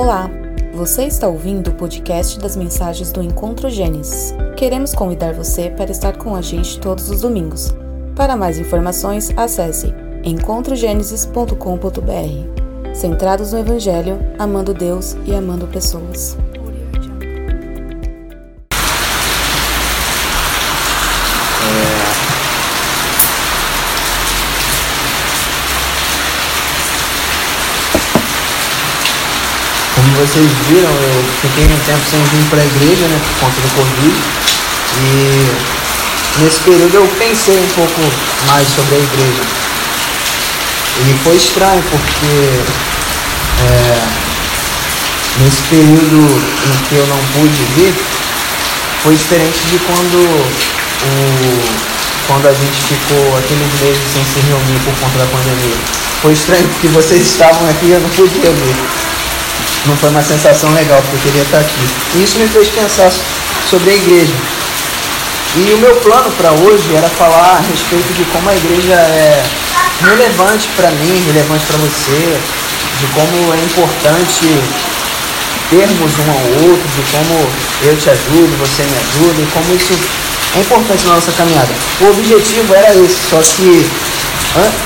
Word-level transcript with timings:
Olá, 0.00 0.30
você 0.72 1.06
está 1.06 1.26
ouvindo 1.26 1.70
o 1.70 1.74
podcast 1.74 2.38
das 2.38 2.54
mensagens 2.54 3.10
do 3.10 3.20
Encontro 3.20 3.68
Gênesis. 3.68 4.32
Queremos 4.56 4.94
convidar 4.94 5.34
você 5.34 5.70
para 5.70 5.90
estar 5.90 6.16
com 6.16 6.36
a 6.36 6.40
gente 6.40 6.78
todos 6.78 7.10
os 7.10 7.22
domingos. 7.22 7.74
Para 8.14 8.36
mais 8.36 8.60
informações, 8.60 9.32
acesse 9.36 9.92
encontrogenesis.com.br. 10.22 12.94
Centrados 12.94 13.52
no 13.52 13.58
Evangelho, 13.58 14.20
amando 14.38 14.72
Deus 14.72 15.16
e 15.26 15.34
amando 15.34 15.66
pessoas. 15.66 16.38
Vocês 30.18 30.50
viram, 30.68 30.90
eu 30.90 31.24
fiquei 31.40 31.64
um 31.64 31.78
tempo 31.86 32.02
sem 32.10 32.18
vir 32.18 32.44
para 32.50 32.60
a 32.60 32.66
igreja, 32.66 33.06
né, 33.06 33.20
por 33.22 33.46
conta 33.46 33.60
do 33.60 33.74
Covid. 33.76 34.16
E 34.98 36.42
nesse 36.42 36.58
período 36.60 36.94
eu 36.94 37.06
pensei 37.18 37.56
um 37.56 37.68
pouco 37.76 38.00
mais 38.46 38.66
sobre 38.66 38.96
a 38.96 38.98
igreja. 38.98 39.42
E 41.06 41.14
foi 41.22 41.36
estranho 41.36 41.82
porque 41.88 42.34
é, 43.62 44.02
nesse 45.38 45.62
período 45.70 46.42
em 46.66 46.88
que 46.88 46.94
eu 46.96 47.06
não 47.06 47.18
pude 47.34 47.62
vir, 47.76 47.94
foi 49.04 49.14
diferente 49.14 49.60
de 49.70 49.78
quando 49.78 50.18
o, 50.18 51.62
quando 52.26 52.48
a 52.48 52.52
gente 52.52 52.82
ficou 52.82 53.38
aqueles 53.38 53.80
meses 53.80 54.02
sem 54.12 54.24
se 54.24 54.40
reunir 54.48 54.80
por 54.84 54.94
conta 54.98 55.18
da 55.18 55.26
pandemia. 55.26 55.78
Foi 56.20 56.32
estranho 56.32 56.66
porque 56.70 56.88
vocês 56.88 57.24
estavam 57.24 57.70
aqui 57.70 57.86
e 57.86 57.92
eu 57.92 58.00
não 58.00 58.10
podia 58.10 58.50
vir 58.50 58.97
não 59.86 59.96
foi 59.96 60.10
uma 60.10 60.22
sensação 60.22 60.72
legal, 60.74 61.00
porque 61.02 61.16
eu 61.16 61.32
queria 61.32 61.42
estar 61.42 61.58
aqui. 61.58 61.88
E 62.14 62.22
isso 62.22 62.38
me 62.38 62.48
fez 62.48 62.68
pensar 62.68 63.12
sobre 63.70 63.90
a 63.90 63.94
igreja. 63.94 64.34
E 65.56 65.72
o 65.74 65.78
meu 65.78 65.96
plano 65.96 66.30
para 66.32 66.52
hoje 66.52 66.94
era 66.94 67.08
falar 67.08 67.56
a 67.56 67.60
respeito 67.60 68.12
de 68.12 68.24
como 68.32 68.48
a 68.48 68.54
igreja 68.54 68.94
é 68.94 69.42
relevante 70.00 70.68
para 70.76 70.90
mim, 70.90 71.22
relevante 71.26 71.64
para 71.66 71.78
você, 71.78 72.38
de 73.00 73.06
como 73.14 73.54
é 73.54 73.58
importante 73.58 74.46
termos 75.70 76.12
um 76.18 76.30
ao 76.30 76.68
outro, 76.68 76.88
de 76.96 77.02
como 77.12 77.48
eu 77.82 77.96
te 77.96 78.10
ajudo, 78.10 78.58
você 78.58 78.82
me 78.82 78.96
ajuda, 78.96 79.42
e 79.42 79.46
como 79.52 79.74
isso 79.74 79.92
é 80.56 80.60
importante 80.60 81.04
na 81.06 81.14
nossa 81.14 81.32
caminhada. 81.32 81.68
O 82.00 82.10
objetivo 82.10 82.74
era 82.74 82.94
esse, 82.94 83.16
só 83.30 83.40
que 83.40 83.86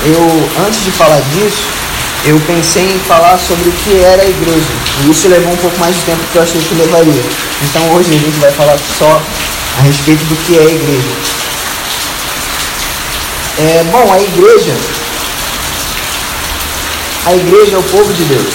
eu, 0.05 0.49
antes 0.65 0.83
de 0.83 0.91
falar 0.91 1.21
disso, 1.33 1.63
eu 2.25 2.39
pensei 2.47 2.83
em 2.83 2.99
falar 2.99 3.37
sobre 3.37 3.67
o 3.67 3.71
que 3.71 3.99
era 4.01 4.21
a 4.21 4.25
igreja. 4.25 4.71
E 5.03 5.11
isso 5.11 5.27
levou 5.27 5.51
um 5.51 5.57
pouco 5.57 5.77
mais 5.79 5.93
de 5.95 6.01
tempo 6.03 6.21
do 6.21 6.31
que 6.31 6.37
eu 6.37 6.43
achei 6.43 6.61
que 6.61 6.75
levaria. 6.75 7.23
Então 7.63 7.93
hoje 7.93 8.15
a 8.15 8.17
gente 8.17 8.39
vai 8.39 8.51
falar 8.51 8.77
só 8.97 9.21
a 9.79 9.81
respeito 9.81 10.23
do 10.25 10.35
que 10.45 10.57
é 10.57 10.61
a 10.61 10.71
igreja. 10.71 11.09
É, 13.59 13.83
bom, 13.91 14.13
a 14.13 14.19
igreja. 14.21 14.73
A 17.25 17.35
igreja 17.35 17.75
é 17.75 17.79
o 17.79 17.83
povo 17.83 18.13
de 18.13 18.23
Deus. 18.23 18.53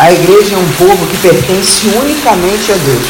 A 0.00 0.12
igreja 0.12 0.56
é 0.56 0.58
um 0.58 0.68
povo 0.72 1.06
que 1.06 1.16
pertence 1.18 1.86
unicamente 2.02 2.72
a 2.72 2.74
Deus. 2.74 3.06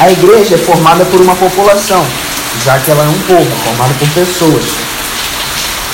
A 0.00 0.10
igreja 0.10 0.54
é 0.54 0.58
formada 0.58 1.04
por 1.04 1.20
uma 1.20 1.36
população, 1.36 2.04
já 2.64 2.78
que 2.78 2.90
ela 2.90 3.04
é 3.04 3.08
um 3.08 3.20
povo, 3.20 3.50
formado 3.64 3.94
por 3.98 4.08
pessoas. 4.08 4.89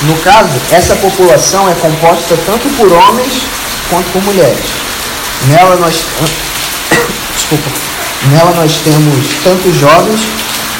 No 0.03 0.15
caso, 0.17 0.49
essa 0.71 0.95
população 0.95 1.67
é 1.67 1.73
composta 1.73 2.37
tanto 2.45 2.69
por 2.77 2.91
homens 2.91 3.33
quanto 3.89 4.11
por 4.11 4.23
mulheres. 4.23 4.65
Nela 5.47 5.75
nós, 5.77 5.95
desculpa, 7.35 7.69
nela 8.31 8.51
nós 8.51 8.73
temos 8.83 9.25
tanto 9.43 9.73
jovens 9.79 10.21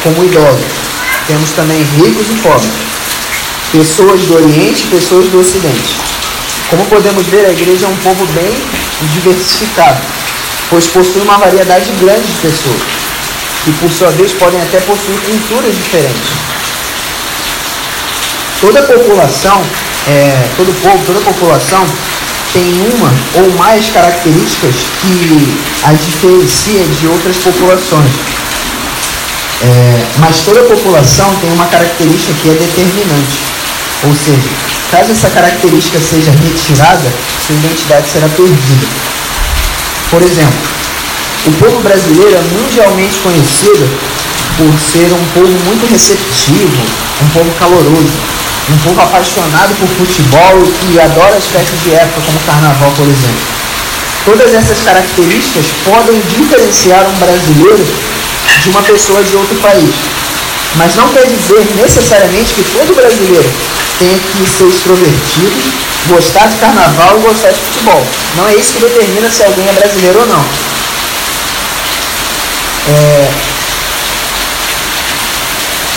como 0.03 0.23
idosos. 0.23 0.87
Temos 1.25 1.49
também 1.51 1.81
ricos 1.97 2.27
e 2.29 2.35
pobres, 2.41 2.71
pessoas 3.71 4.21
do 4.21 4.35
Oriente 4.35 4.83
e 4.83 4.87
pessoas 4.87 5.27
do 5.29 5.39
Ocidente. 5.39 5.95
Como 6.69 6.85
podemos 6.85 7.25
ver, 7.27 7.45
a 7.45 7.51
igreja 7.51 7.85
é 7.85 7.89
um 7.89 7.97
povo 7.97 8.25
bem 8.27 8.53
diversificado, 9.13 9.99
pois 10.69 10.85
possui 10.87 11.21
uma 11.21 11.37
variedade 11.37 11.89
grande 11.99 12.27
de 12.27 12.41
pessoas, 12.41 12.81
que 13.65 13.71
por 13.73 13.89
sua 13.89 14.11
vez 14.11 14.31
podem 14.33 14.61
até 14.61 14.79
possuir 14.81 15.19
culturas 15.21 15.75
diferentes. 15.75 16.31
Toda 18.59 18.81
população, 18.81 19.61
é, 20.07 20.49
todo 20.57 20.73
povo, 20.81 20.97
toda 21.05 21.19
população 21.21 21.85
tem 22.51 22.63
uma 22.95 23.13
ou 23.35 23.51
mais 23.51 23.85
características 23.91 24.73
que 24.99 25.59
as 25.83 26.03
diferencia 26.03 26.83
de 26.99 27.05
outras 27.05 27.37
populações. 27.37 28.09
É, 29.61 30.05
mas 30.17 30.39
toda 30.39 30.63
população 30.63 31.35
tem 31.39 31.51
uma 31.51 31.67
característica 31.67 32.33
que 32.41 32.49
é 32.49 32.53
determinante. 32.53 33.37
Ou 34.05 34.15
seja, 34.15 34.49
caso 34.89 35.11
essa 35.11 35.29
característica 35.29 35.99
seja 35.99 36.31
retirada, 36.31 37.13
sua 37.45 37.55
identidade 37.55 38.09
será 38.09 38.27
perdida. 38.29 38.87
Por 40.09 40.21
exemplo, 40.23 40.67
o 41.45 41.51
povo 41.51 41.79
brasileiro 41.81 42.35
é 42.35 42.41
mundialmente 42.41 43.19
conhecido 43.19 43.87
por 44.57 44.73
ser 44.79 45.13
um 45.13 45.25
povo 45.35 45.53
muito 45.65 45.87
receptivo, 45.91 46.81
um 47.21 47.29
povo 47.29 47.51
caloroso 47.59 48.36
um 48.69 48.77
povo 48.79 49.01
apaixonado 49.01 49.73
por 49.79 49.87
futebol 49.87 50.63
e 50.91 50.99
adora 50.99 51.37
as 51.37 51.45
festas 51.45 51.79
de 51.83 51.93
época, 51.93 52.21
como 52.25 52.37
o 52.37 52.41
carnaval, 52.41 52.91
por 52.97 53.07
exemplo. 53.07 53.57
Todas 54.25 54.53
essas 54.53 54.79
características 54.83 55.65
podem 55.85 56.19
diferenciar 56.37 57.07
um 57.07 57.15
brasileiro 57.15 57.87
de 58.63 58.69
uma 58.69 58.83
pessoa 58.83 59.23
de 59.23 59.35
outro 59.35 59.55
país. 59.57 59.95
Mas 60.75 60.95
não 60.95 61.07
quer 61.09 61.25
dizer 61.25 61.65
necessariamente 61.81 62.53
que 62.53 62.63
todo 62.63 62.93
brasileiro 62.93 63.49
tenha 63.99 64.19
que 64.19 64.45
ser 64.51 64.67
extrovertido, 64.67 65.73
gostar 66.07 66.47
de 66.47 66.57
carnaval 66.57 67.17
e 67.17 67.21
gostar 67.21 67.51
de 67.51 67.59
futebol. 67.59 68.05
Não 68.35 68.47
é 68.49 68.55
isso 68.55 68.73
que 68.73 68.81
determina 68.81 69.29
se 69.29 69.43
alguém 69.43 69.67
é 69.67 69.71
brasileiro 69.71 70.19
ou 70.19 70.25
não. 70.27 70.45
É, 72.89 73.29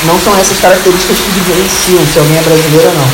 não 0.06 0.18
são 0.18 0.32
essas 0.38 0.58
características 0.58 1.18
que 1.18 1.30
diferenciam 1.30 2.00
se 2.06 2.18
alguém 2.18 2.38
é 2.38 2.42
brasileiro 2.42 2.88
ou 2.88 2.94
não. 2.94 3.10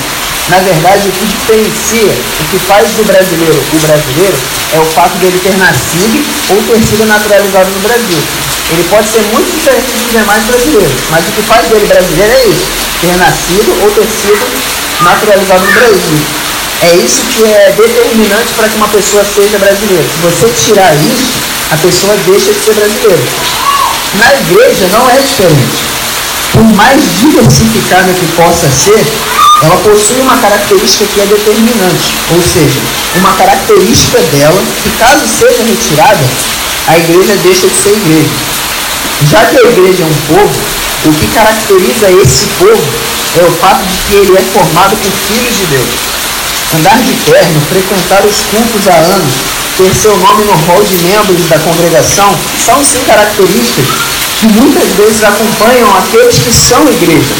Na 0.49 0.59
verdade, 0.63 1.09
o 1.09 1.13
que 1.13 1.27
diferencia, 1.27 2.15
o 2.15 2.45
que 2.51 2.59
faz 2.71 2.87
do 2.95 3.03
brasileiro 3.03 3.59
o 3.59 3.79
brasileiro, 3.81 4.39
é 4.73 4.79
o 4.79 4.85
fato 4.95 5.19
dele 5.19 5.41
ter 5.43 5.57
nascido 5.59 6.23
ou 6.51 6.63
ter 6.63 6.79
sido 6.87 7.05
naturalizado 7.07 7.71
no 7.71 7.81
Brasil. 7.81 8.23
Ele 8.71 8.85
pode 8.91 9.09
ser 9.11 9.23
muito 9.35 9.51
diferente 9.51 9.91
dos 9.91 10.13
demais 10.13 10.45
brasileiros, 10.47 10.95
mas 11.11 11.27
o 11.27 11.33
que 11.33 11.43
faz 11.43 11.67
dele 11.67 11.87
brasileiro 11.87 12.33
é 12.33 12.47
isso, 12.47 12.67
ter 13.01 13.17
nascido 13.19 13.71
ou 13.83 13.91
ter 13.91 14.07
sido 14.07 14.47
naturalizado 15.01 15.67
no 15.67 15.73
Brasil. 15.73 16.21
É 16.83 16.95
isso 16.95 17.21
que 17.35 17.45
é 17.45 17.75
determinante 17.77 18.53
para 18.55 18.69
que 18.69 18.77
uma 18.77 18.89
pessoa 18.89 19.25
seja 19.25 19.59
brasileira. 19.59 20.05
Se 20.05 20.19
você 20.23 20.47
tirar 20.55 20.95
isso, 20.95 21.35
a 21.73 21.77
pessoa 21.79 22.15
deixa 22.27 22.53
de 22.53 22.61
ser 22.61 22.75
brasileira. 22.75 23.23
Na 24.15 24.35
igreja 24.35 24.87
não 24.93 25.11
é 25.11 25.19
diferente 25.19 25.96
por 26.56 26.65
mais 26.75 27.03
diversificada 27.21 28.15
que 28.15 28.27
possa 28.33 28.67
ser, 28.71 29.05
ela 29.62 29.77
possui 29.77 30.21
uma 30.22 30.39
característica 30.39 31.05
que 31.05 31.21
é 31.21 31.27
determinante, 31.27 32.15
ou 32.33 32.41
seja, 32.41 32.81
uma 33.17 33.33
característica 33.34 34.19
dela 34.33 34.62
que, 34.83 34.91
caso 34.97 35.21
seja 35.28 35.62
retirada, 35.62 36.25
a 36.87 36.97
igreja 36.97 37.37
deixa 37.43 37.69
de 37.69 37.77
ser 37.77 37.93
igreja. 37.93 38.31
Já 39.28 39.45
que 39.45 39.59
a 39.59 39.69
igreja 39.69 40.03
é 40.03 40.06
um 40.06 40.34
povo, 40.34 40.61
o 41.05 41.12
que 41.12 41.27
caracteriza 41.28 42.11
esse 42.25 42.47
povo 42.59 42.89
é 43.37 43.45
o 43.45 43.53
fato 43.53 43.84
de 43.84 43.97
que 44.09 44.15
ele 44.15 44.39
é 44.39 44.43
formado 44.53 44.97
por 44.97 45.12
filhos 45.28 45.56
de 45.59 45.66
Deus. 45.66 45.89
Andar 46.75 46.99
de 47.03 47.12
terno, 47.31 47.61
frequentar 47.69 48.25
os 48.25 48.36
cultos 48.48 48.89
há 48.89 48.97
anos, 48.97 49.34
ter 49.77 49.95
seu 49.95 50.16
nome 50.16 50.45
no 50.45 50.53
rol 50.53 50.83
de 50.84 50.97
membros 51.04 51.48
da 51.51 51.59
congregação, 51.59 52.34
são 52.65 52.83
sim 52.83 53.01
características 53.07 53.84
que 54.41 54.47
muitas 54.47 54.88
vezes 54.97 55.24
acompanham 55.24 55.97
aqueles 55.97 56.38
que 56.38 56.53
são 56.53 56.88
igreja, 56.91 57.34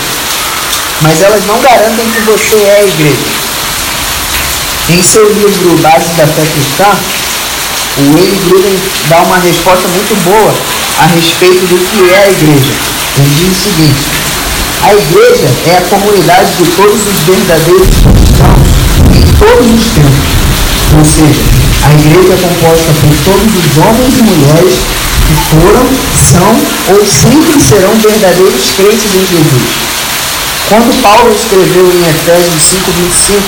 mas 1.03 1.23
elas 1.23 1.45
não 1.47 1.61
garantem 1.61 2.07
que 2.11 2.21
você 2.21 2.57
é 2.57 2.89
igreja. 2.89 3.47
Em 4.89 5.03
seu 5.03 5.33
livro 5.33 5.77
Bases 5.83 6.17
da 6.17 6.27
Fé 6.27 6.43
Cristã, 6.55 6.89
o 7.99 8.13
Wayne 8.13 8.41
Gruden 8.45 8.79
dá 9.09 9.23
uma 9.23 9.39
resposta 9.39 9.89
muito 9.89 10.15
boa 10.25 10.55
a 10.99 11.07
respeito 11.07 11.67
do 11.67 11.79
que 11.91 12.13
é 12.13 12.19
a 12.19 12.31
igreja. 12.31 12.73
Ele 13.19 13.35
diz 13.35 13.51
o 13.51 13.63
seguinte: 13.63 14.05
a 14.83 14.95
igreja 14.95 15.49
é 15.67 15.79
a 15.79 15.81
comunidade 15.89 16.53
de 16.57 16.67
todos 16.77 17.01
os 17.07 17.19
verdadeiros 17.25 17.89
cristãos 17.89 18.87
em 19.17 19.25
todos 19.39 19.67
os 19.67 19.87
tempos. 19.93 20.37
Ou 20.97 21.05
seja, 21.05 21.43
a 21.83 21.91
igreja 21.93 22.35
é 22.35 22.39
composta 22.41 22.93
por 23.01 23.13
todos 23.25 23.51
os 23.57 23.79
homens 23.79 24.15
e 24.17 24.23
mulheres 24.23 24.75
que 25.27 25.35
foram, 25.51 25.87
são 26.15 26.95
ou 26.95 27.07
sempre 27.07 27.61
serão 27.61 27.93
verdadeiros 27.99 28.71
crentes 28.77 29.15
em 29.15 29.27
Jesus. 29.27 29.97
Quando 30.69 31.01
Paulo 31.01 31.31
escreveu 31.35 31.87
em 31.93 32.03
Efésios 32.11 32.63
5,25 32.63 33.43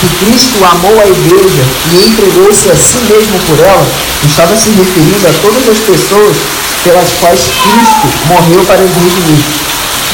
que 0.00 0.24
Cristo 0.24 0.64
amou 0.64 1.00
a 1.00 1.06
igreja 1.06 1.62
e 1.92 2.06
entregou-se 2.08 2.70
a 2.70 2.76
si 2.76 2.96
mesmo 3.08 3.38
por 3.40 3.58
ela, 3.60 3.86
estava 4.24 4.56
se 4.56 4.70
referindo 4.70 5.26
a 5.26 5.32
todas 5.42 5.68
as 5.68 5.78
pessoas 5.78 6.36
pelas 6.82 7.08
quais 7.20 7.40
Cristo 7.62 8.08
morreu 8.26 8.64
para 8.64 8.80
os 8.80 8.90
redimir. 8.90 9.44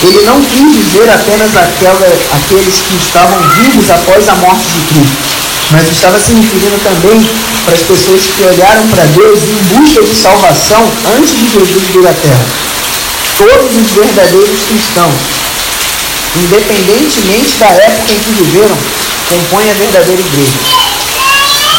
Ele 0.02 0.22
não 0.22 0.42
quis 0.44 0.74
dizer 0.74 1.10
apenas 1.10 1.56
aquela, 1.56 2.06
aqueles 2.32 2.74
que 2.74 2.96
estavam 2.96 3.38
vivos 3.50 3.90
após 3.90 4.28
a 4.28 4.34
morte 4.36 4.66
de 4.74 4.80
Cristo, 4.94 5.37
mas 5.70 5.86
estava 5.88 6.18
se 6.18 6.32
referindo 6.32 6.78
também 6.82 7.28
para 7.64 7.74
as 7.74 7.80
pessoas 7.80 8.22
que 8.24 8.42
olharam 8.42 8.88
para 8.88 9.04
Deus 9.04 9.38
em 9.42 9.76
busca 9.76 10.02
de 10.02 10.14
salvação 10.14 10.90
antes 11.16 11.36
de 11.36 11.52
Jesus 11.52 11.84
vir 11.92 12.06
à 12.06 12.14
terra. 12.14 12.46
Todos 13.36 13.76
os 13.76 13.90
verdadeiros 13.92 14.60
cristãos, 14.64 15.14
independentemente 16.36 17.56
da 17.58 17.66
época 17.66 18.12
em 18.12 18.18
que 18.18 18.30
viveram, 18.42 18.76
compõem 19.28 19.70
a 19.70 19.74
verdadeira 19.74 20.20
igreja. 20.20 20.58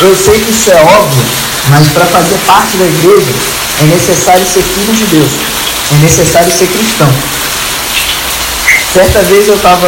Eu 0.02 0.16
sei 0.16 0.40
que 0.40 0.52
isso 0.52 0.72
é 0.72 0.76
óbvio, 0.76 1.24
mas 1.70 1.88
para 1.88 2.06
fazer 2.06 2.38
parte 2.46 2.78
da 2.78 2.86
igreja 2.86 3.34
é 3.82 3.86
necessário 3.86 4.46
ser 4.46 4.64
filho 4.64 4.94
de 4.94 5.06
Deus, 5.06 5.32
é 5.92 6.04
necessário 6.04 6.52
ser 6.52 6.68
cristão. 6.68 7.10
Certa 8.94 9.20
vez 9.24 9.48
eu 9.48 9.56
estava 9.56 9.88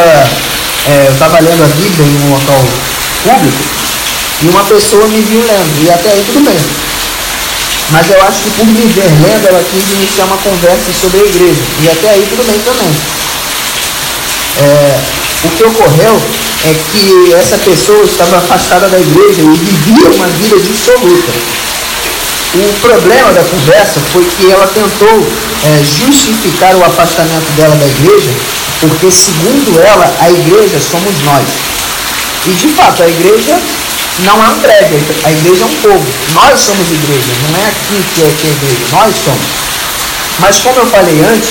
é, 0.87 1.13
tava 1.19 1.39
lendo 1.39 1.63
a 1.63 1.67
Bíblia 1.67 2.05
em 2.05 2.25
um 2.25 2.33
local 2.33 2.61
público 3.23 3.81
e 4.41 4.49
uma 4.49 4.63
pessoa 4.63 5.07
me 5.07 5.21
viu 5.21 5.45
lendo, 5.45 5.85
e 5.85 5.91
até 5.91 6.09
aí 6.09 6.23
tudo 6.25 6.43
bem. 6.45 6.57
Mas 7.91 8.09
eu 8.09 8.21
acho 8.23 8.39
que 8.39 8.49
por 8.51 8.65
me 8.65 8.87
ver 8.87 9.11
lendo, 9.21 9.47
ela 9.47 9.63
quis 9.69 9.91
iniciar 9.91 10.25
uma 10.25 10.37
conversa 10.37 10.91
sobre 10.99 11.19
a 11.19 11.23
igreja, 11.25 11.61
e 11.81 11.89
até 11.89 12.09
aí 12.09 12.25
tudo 12.29 12.45
bem 12.45 12.59
também. 12.59 12.91
É, 14.57 14.99
o 15.43 15.49
que 15.49 15.63
ocorreu 15.63 16.21
é 16.65 16.75
que 16.91 17.33
essa 17.33 17.57
pessoa 17.57 18.03
estava 18.05 18.37
afastada 18.37 18.87
da 18.87 18.99
igreja 18.99 19.41
e 19.41 19.55
vivia 19.57 20.09
uma 20.15 20.27
vida 20.27 20.59
dissoluta. 20.59 21.31
O 22.53 22.73
problema 22.81 23.31
da 23.31 23.43
conversa 23.43 23.99
foi 24.11 24.25
que 24.25 24.51
ela 24.51 24.67
tentou 24.67 25.27
é, 25.63 25.83
justificar 25.83 26.75
o 26.75 26.83
afastamento 26.83 27.49
dela 27.55 27.75
da 27.75 27.85
igreja, 27.85 28.29
porque, 28.79 29.09
segundo 29.09 29.79
ela, 29.79 30.13
a 30.19 30.29
igreja 30.31 30.79
somos 30.79 31.13
nós. 31.23 31.47
E 32.47 32.51
de 32.51 32.67
fato, 32.69 33.03
a 33.03 33.07
igreja 33.07 33.57
não 34.19 34.43
é 34.43 34.49
um 34.49 34.59
prédio, 34.59 34.99
a 35.23 35.31
igreja 35.31 35.63
é 35.63 35.65
um 35.65 35.75
povo. 35.81 36.05
Nós 36.33 36.59
somos 36.59 36.91
igreja, 36.91 37.31
não 37.49 37.59
é 37.59 37.67
aqui 37.67 38.03
que 38.13 38.21
é, 38.21 38.33
que 38.39 38.47
é 38.47 38.51
igreja, 38.51 38.85
nós 38.91 39.15
somos. 39.23 39.47
Mas, 40.39 40.57
como 40.59 40.79
eu 40.79 40.85
falei 40.87 41.21
antes, 41.23 41.49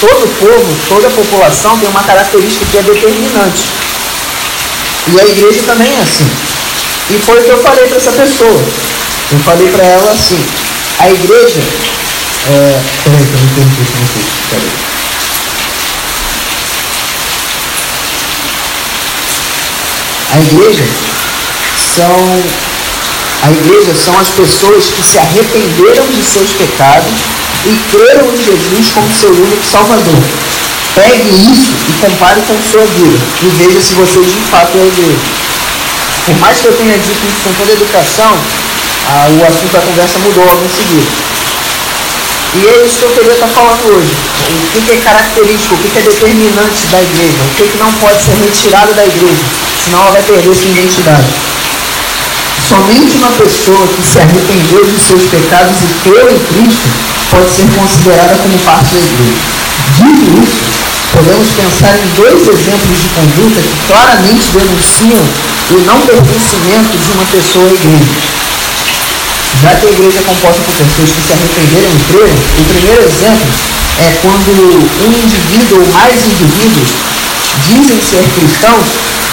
todo 0.00 0.28
povo, 0.38 0.76
toda 0.88 1.10
população 1.10 1.78
tem 1.78 1.88
uma 1.88 2.02
característica 2.02 2.64
que 2.66 2.78
é 2.78 2.82
determinante. 2.82 3.62
E 5.08 5.20
a 5.20 5.24
igreja 5.24 5.62
também 5.66 5.92
é 5.92 6.02
assim. 6.02 6.30
E 7.10 7.18
foi 7.18 7.40
o 7.40 7.44
que 7.44 7.50
eu 7.50 7.62
falei 7.62 7.86
para 7.86 7.96
essa 7.96 8.12
pessoa. 8.12 8.62
Eu 9.32 9.38
falei 9.40 9.68
para 9.68 9.84
ela 9.84 10.12
assim, 10.12 10.38
a 10.98 11.10
igreja. 11.10 11.60
É, 12.48 12.80
peraí, 13.04 13.20
eu 13.20 13.38
não 13.38 13.46
entendi 13.46 13.82
vocês. 13.82 14.26
Peraí. 14.50 14.70
A 20.32 20.38
igreja 20.38 20.84
são 21.96 22.42
a 23.42 23.50
igreja 23.50 23.92
são 23.92 24.16
as 24.20 24.28
pessoas 24.28 24.86
que 24.86 25.02
se 25.02 25.18
arrependeram 25.18 26.06
de 26.14 26.22
seus 26.22 26.52
pecados 26.52 27.10
e 27.66 27.76
creram 27.90 28.30
em 28.32 28.38
Jesus 28.38 28.86
como 28.94 29.12
seu 29.12 29.30
único 29.30 29.66
Salvador. 29.66 30.22
Pegue 30.94 31.50
isso 31.50 31.70
e 31.88 31.92
compare 32.06 32.40
com 32.42 32.54
sua 32.70 32.86
vida 32.86 33.18
e 33.42 33.48
veja 33.58 33.80
se 33.80 33.94
você 33.94 34.20
de 34.20 34.38
fato 34.48 34.78
é 34.78 34.86
igreja. 34.86 35.18
Por 36.24 36.38
mais 36.38 36.58
que 36.58 36.66
eu 36.66 36.72
tenha 36.74 36.96
dito 36.96 37.18
isso 37.26 37.42
com 37.42 37.52
toda 37.54 37.72
educação, 37.72 38.38
o 38.38 39.44
assunto 39.44 39.72
da 39.72 39.80
conversa 39.80 40.18
mudou 40.20 40.44
logo 40.44 40.64
em 40.64 40.68
seguida. 40.68 41.10
E 42.54 42.68
é 42.68 42.86
isso 42.86 42.96
que 42.98 43.04
eu 43.04 43.10
queria 43.10 43.32
estar 43.32 43.48
falando 43.48 43.82
hoje. 43.90 44.14
O 44.76 44.82
que, 44.82 44.90
é 44.92 44.96
característico, 44.98 45.74
o 45.74 45.78
que, 45.78 45.98
é 45.98 46.02
determinante 46.02 46.86
da 46.92 47.02
igreja, 47.02 47.42
o 47.42 47.54
que, 47.56 47.68
que 47.68 47.78
não 47.78 47.92
pode 47.94 48.22
ser 48.22 48.36
retirado 48.36 48.94
da 48.94 49.04
igreja, 49.04 49.42
senão 49.82 49.98
ela 50.00 50.12
vai 50.12 50.22
perder 50.22 50.54
sua 50.54 50.70
identidade. 50.70 51.51
Somente 52.68 53.16
uma 53.16 53.32
pessoa 53.32 53.86
que 53.88 54.02
se 54.02 54.18
arrependeu 54.18 54.84
de 54.84 55.00
seus 55.00 55.24
pecados 55.24 55.76
e 55.82 55.86
creu 56.04 56.30
em 56.30 56.38
Cristo 56.38 56.88
pode 57.30 57.50
ser 57.50 57.68
considerada 57.74 58.36
como 58.36 58.58
parte 58.60 58.94
da 58.94 59.00
igreja. 59.00 59.40
Dito 59.96 60.42
isso, 60.42 60.60
podemos 61.12 61.48
pensar 61.48 61.96
em 61.96 62.08
dois 62.16 62.48
exemplos 62.48 62.98
de 63.00 63.08
conduta 63.08 63.60
que 63.60 63.86
claramente 63.86 64.48
denunciam 64.52 65.24
o 65.70 65.80
não 65.84 66.00
pertencimento 66.00 66.96
de 66.96 67.12
uma 67.12 67.24
pessoa 67.26 67.68
à 67.68 67.72
igreja. 67.72 68.42
Já 69.62 69.74
que 69.76 69.86
a 69.86 69.90
igreja 69.90 70.18
é 70.18 70.22
composta 70.22 70.62
por 70.62 70.74
pessoas 70.74 71.10
que 71.10 71.22
se 71.22 71.32
arrependeram 71.32 71.92
e 71.92 72.00
creram, 72.08 72.36
o 72.36 72.64
primeiro 72.64 73.02
exemplo 73.04 73.48
é 74.00 74.12
quando 74.22 74.50
um 75.04 75.12
indivíduo 75.12 75.80
ou 75.80 75.92
mais 75.92 76.16
indivíduos 76.24 76.88
dizem 77.66 78.00
ser 78.00 78.24
cristãos, 78.34 78.86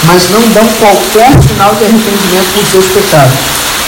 mas 0.04 0.30
não 0.30 0.42
dão 0.52 0.68
qualquer 0.80 1.32
sinal 1.42 1.76
de 1.76 1.86
arrependimento 1.86 2.50
por 2.54 2.66
seus 2.66 2.86
pecados. 2.88 3.40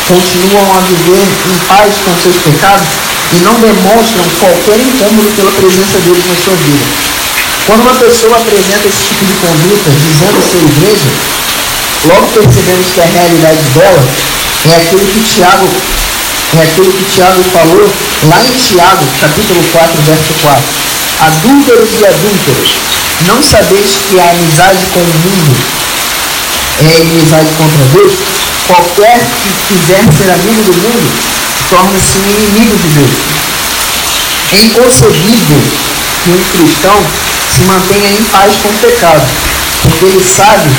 Continuam 0.07 0.77
a 0.77 0.81
viver 0.81 1.27
em 1.47 1.57
paz 1.67 1.93
com 2.03 2.15
seus 2.21 2.35
pecados 2.37 2.87
e 3.33 3.39
não 3.39 3.53
demonstram 3.59 4.25
qualquer 4.39 4.79
incômodo 4.79 5.31
pela 5.35 5.51
presença 5.51 5.99
deles 5.99 6.25
na 6.27 6.35
sua 6.35 6.55
vida. 6.55 6.85
Quando 7.65 7.81
uma 7.81 7.95
pessoa 7.95 8.37
apresenta 8.37 8.87
esse 8.87 9.03
tipo 9.07 9.25
de 9.25 9.33
conduta 9.33 9.91
dizendo 9.91 10.41
ser 10.41 10.63
igreja, 10.63 11.07
logo 12.05 12.27
percebemos 12.27 12.87
que 12.93 13.01
a 13.01 13.05
realidade 13.05 13.61
dela 13.73 14.03
é 14.65 14.75
aquilo 14.75 15.07
que 15.07 15.23
Tiago 15.23 15.69
é 16.53 16.63
aquilo 16.63 16.91
que 16.91 17.05
Tiago 17.05 17.41
falou 17.53 17.89
lá 18.27 18.43
em 18.43 18.51
Tiago, 18.57 19.05
capítulo 19.21 19.63
4, 19.71 20.01
verso 20.01 20.33
4. 20.41 20.63
Adúlteros 21.21 21.89
e 21.97 22.05
adúlteros, 22.05 22.75
não 23.27 23.41
sabeis 23.41 23.91
que 24.09 24.19
a 24.19 24.29
amizade 24.31 24.85
com 24.93 24.99
o 24.99 25.03
mundo 25.03 25.57
é 26.79 27.01
inimizade 27.01 27.49
contra 27.57 27.85
Deus? 27.93 28.13
Qualquer 28.67 29.19
que 29.19 29.73
quiser 29.73 30.03
ser 30.11 30.31
amigo 30.31 30.63
do 30.63 30.73
mundo 30.73 31.11
torna-se 31.69 32.17
inimigo 32.17 32.77
de 32.77 32.87
Deus. 32.89 33.11
É 34.51 34.57
inconcebível 34.65 35.61
que 36.23 36.29
um 36.31 36.43
cristão 36.57 36.97
se 37.55 37.63
mantenha 37.63 38.11
em 38.11 38.23
paz 38.25 38.53
com 38.61 38.69
o 38.69 38.73
pecado, 38.73 39.25
porque 39.83 40.05
ele 40.05 40.23
sabe, 40.23 40.69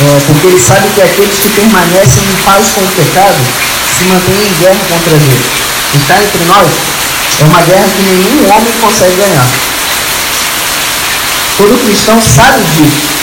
é, 0.00 0.20
porque 0.26 0.46
ele 0.46 0.60
sabe 0.60 0.88
que 0.94 1.02
aqueles 1.02 1.38
que 1.38 1.50
permanecem 1.50 2.22
em 2.24 2.42
paz 2.42 2.66
com 2.74 2.80
o 2.80 2.88
pecado 2.88 3.38
se 3.96 4.04
mantém 4.04 4.34
em 4.34 4.52
guerra 4.60 4.80
contra 4.88 5.16
Deus. 5.16 5.40
Está 5.94 6.22
entre 6.22 6.44
nós 6.44 6.68
é 7.40 7.44
uma 7.44 7.60
guerra 7.62 7.88
que 7.94 8.02
nenhum 8.02 8.50
homem 8.50 8.72
consegue 8.80 9.16
ganhar. 9.16 9.46
Todo 11.56 11.84
cristão 11.84 12.20
sabe 12.20 12.62
disso 12.76 13.16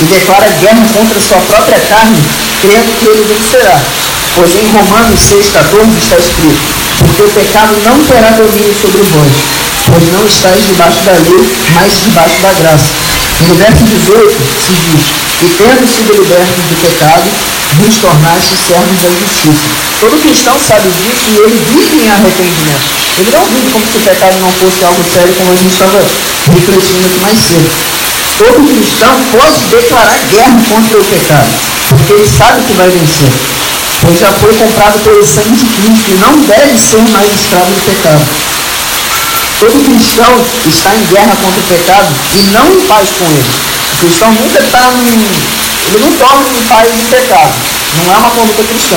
e 0.00 0.04
declara 0.04 0.48
guerra 0.60 0.86
contra 0.94 1.20
sua 1.20 1.38
própria 1.38 1.78
carne, 1.88 2.22
crendo 2.60 2.92
que 2.98 3.06
ele 3.06 3.34
vencerá. 3.34 3.80
Pois 4.34 4.54
em 4.54 4.66
Romanos 4.70 5.20
6,14 5.20 5.98
está 5.98 6.18
escrito: 6.18 6.60
Porque 6.98 7.22
o 7.22 7.30
pecado 7.30 7.76
não 7.84 7.98
terá 8.04 8.30
domínio 8.30 8.74
sobre 8.80 9.02
vós, 9.02 9.32
pois 9.86 10.12
não 10.12 10.26
estáis 10.26 10.66
debaixo 10.66 11.00
da 11.04 11.12
lei, 11.12 11.56
mas 11.74 12.00
debaixo 12.04 12.40
da 12.40 12.52
graça. 12.52 13.19
No 13.48 13.54
verso 13.54 13.84
18 13.84 14.36
se 14.60 14.72
diz: 14.72 15.04
E 15.42 15.48
tendo 15.56 15.86
sido 15.86 16.12
libertos 16.12 16.64
do 16.68 16.76
pecado, 16.82 17.30
vos 17.78 17.96
tornaste 17.96 18.54
servos 18.56 19.00
da 19.00 19.08
justiça. 19.08 19.68
Todo 20.00 20.22
cristão 20.22 20.58
sabe 20.58 20.90
disso 20.90 21.30
e 21.30 21.36
ele 21.36 21.64
vive 21.72 22.04
em 22.04 22.10
arrependimento. 22.10 23.00
Ele 23.18 23.30
não 23.30 23.44
vive 23.46 23.70
como 23.72 23.86
se 23.86 23.98
o 23.98 24.00
pecado 24.00 24.38
não 24.40 24.52
fosse 24.52 24.84
algo 24.84 25.04
sério, 25.12 25.34
como 25.34 25.52
a 25.52 25.56
gente 25.56 25.72
estava 25.72 26.04
refletindo 26.52 27.06
aqui 27.06 27.20
mais 27.20 27.38
cedo. 27.38 27.70
Todo 28.38 28.68
cristão 28.68 29.16
pode 29.32 29.60
declarar 29.68 30.18
guerra 30.30 30.62
contra 30.68 30.98
o 30.98 31.04
pecado, 31.04 31.48
porque 31.88 32.12
ele 32.12 32.26
sabe 32.26 32.62
que 32.62 32.72
vai 32.72 32.88
vencer. 32.88 33.28
Pois 34.00 34.18
já 34.18 34.32
foi 34.32 34.54
comprado 34.54 34.98
pelo 35.04 35.26
sangue 35.26 35.56
de 35.56 35.66
Cristo 35.66 36.10
e 36.10 36.14
não 36.14 36.32
deve 36.44 36.78
ser 36.78 37.02
mais 37.12 37.30
escravo 37.34 37.70
do 37.72 37.80
pecado. 37.84 38.24
Todo 39.60 39.84
cristão 39.84 40.46
está 40.66 40.94
em 40.96 41.04
guerra 41.04 41.36
contra 41.36 41.60
o 41.60 41.64
pecado 41.64 42.08
e 42.32 42.50
não 42.50 42.66
em 42.72 42.80
paz 42.86 43.10
com 43.18 43.24
ele. 43.26 43.50
O 43.92 43.96
cristão 43.98 44.32
nunca 44.32 44.58
está 44.58 44.80
em 44.90 45.08
ele 45.86 45.98
não 45.98 46.12
dorme 46.16 46.58
em 46.58 46.64
paz 46.64 46.96
de 46.96 47.02
pecado. 47.02 47.52
Não 47.96 48.14
é 48.14 48.16
uma 48.16 48.30
conduta 48.30 48.62
cristã. 48.64 48.96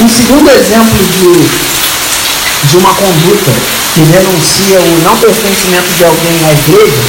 Um 0.00 0.08
segundo 0.08 0.50
exemplo 0.50 0.98
de, 0.98 2.68
de 2.70 2.76
uma 2.78 2.94
conduta 2.94 3.52
que 3.94 4.00
denuncia 4.00 4.80
o 4.80 5.02
não 5.04 5.16
pertencimento 5.18 5.92
de 5.96 6.04
alguém 6.04 6.44
à 6.46 6.52
igreja 6.52 7.02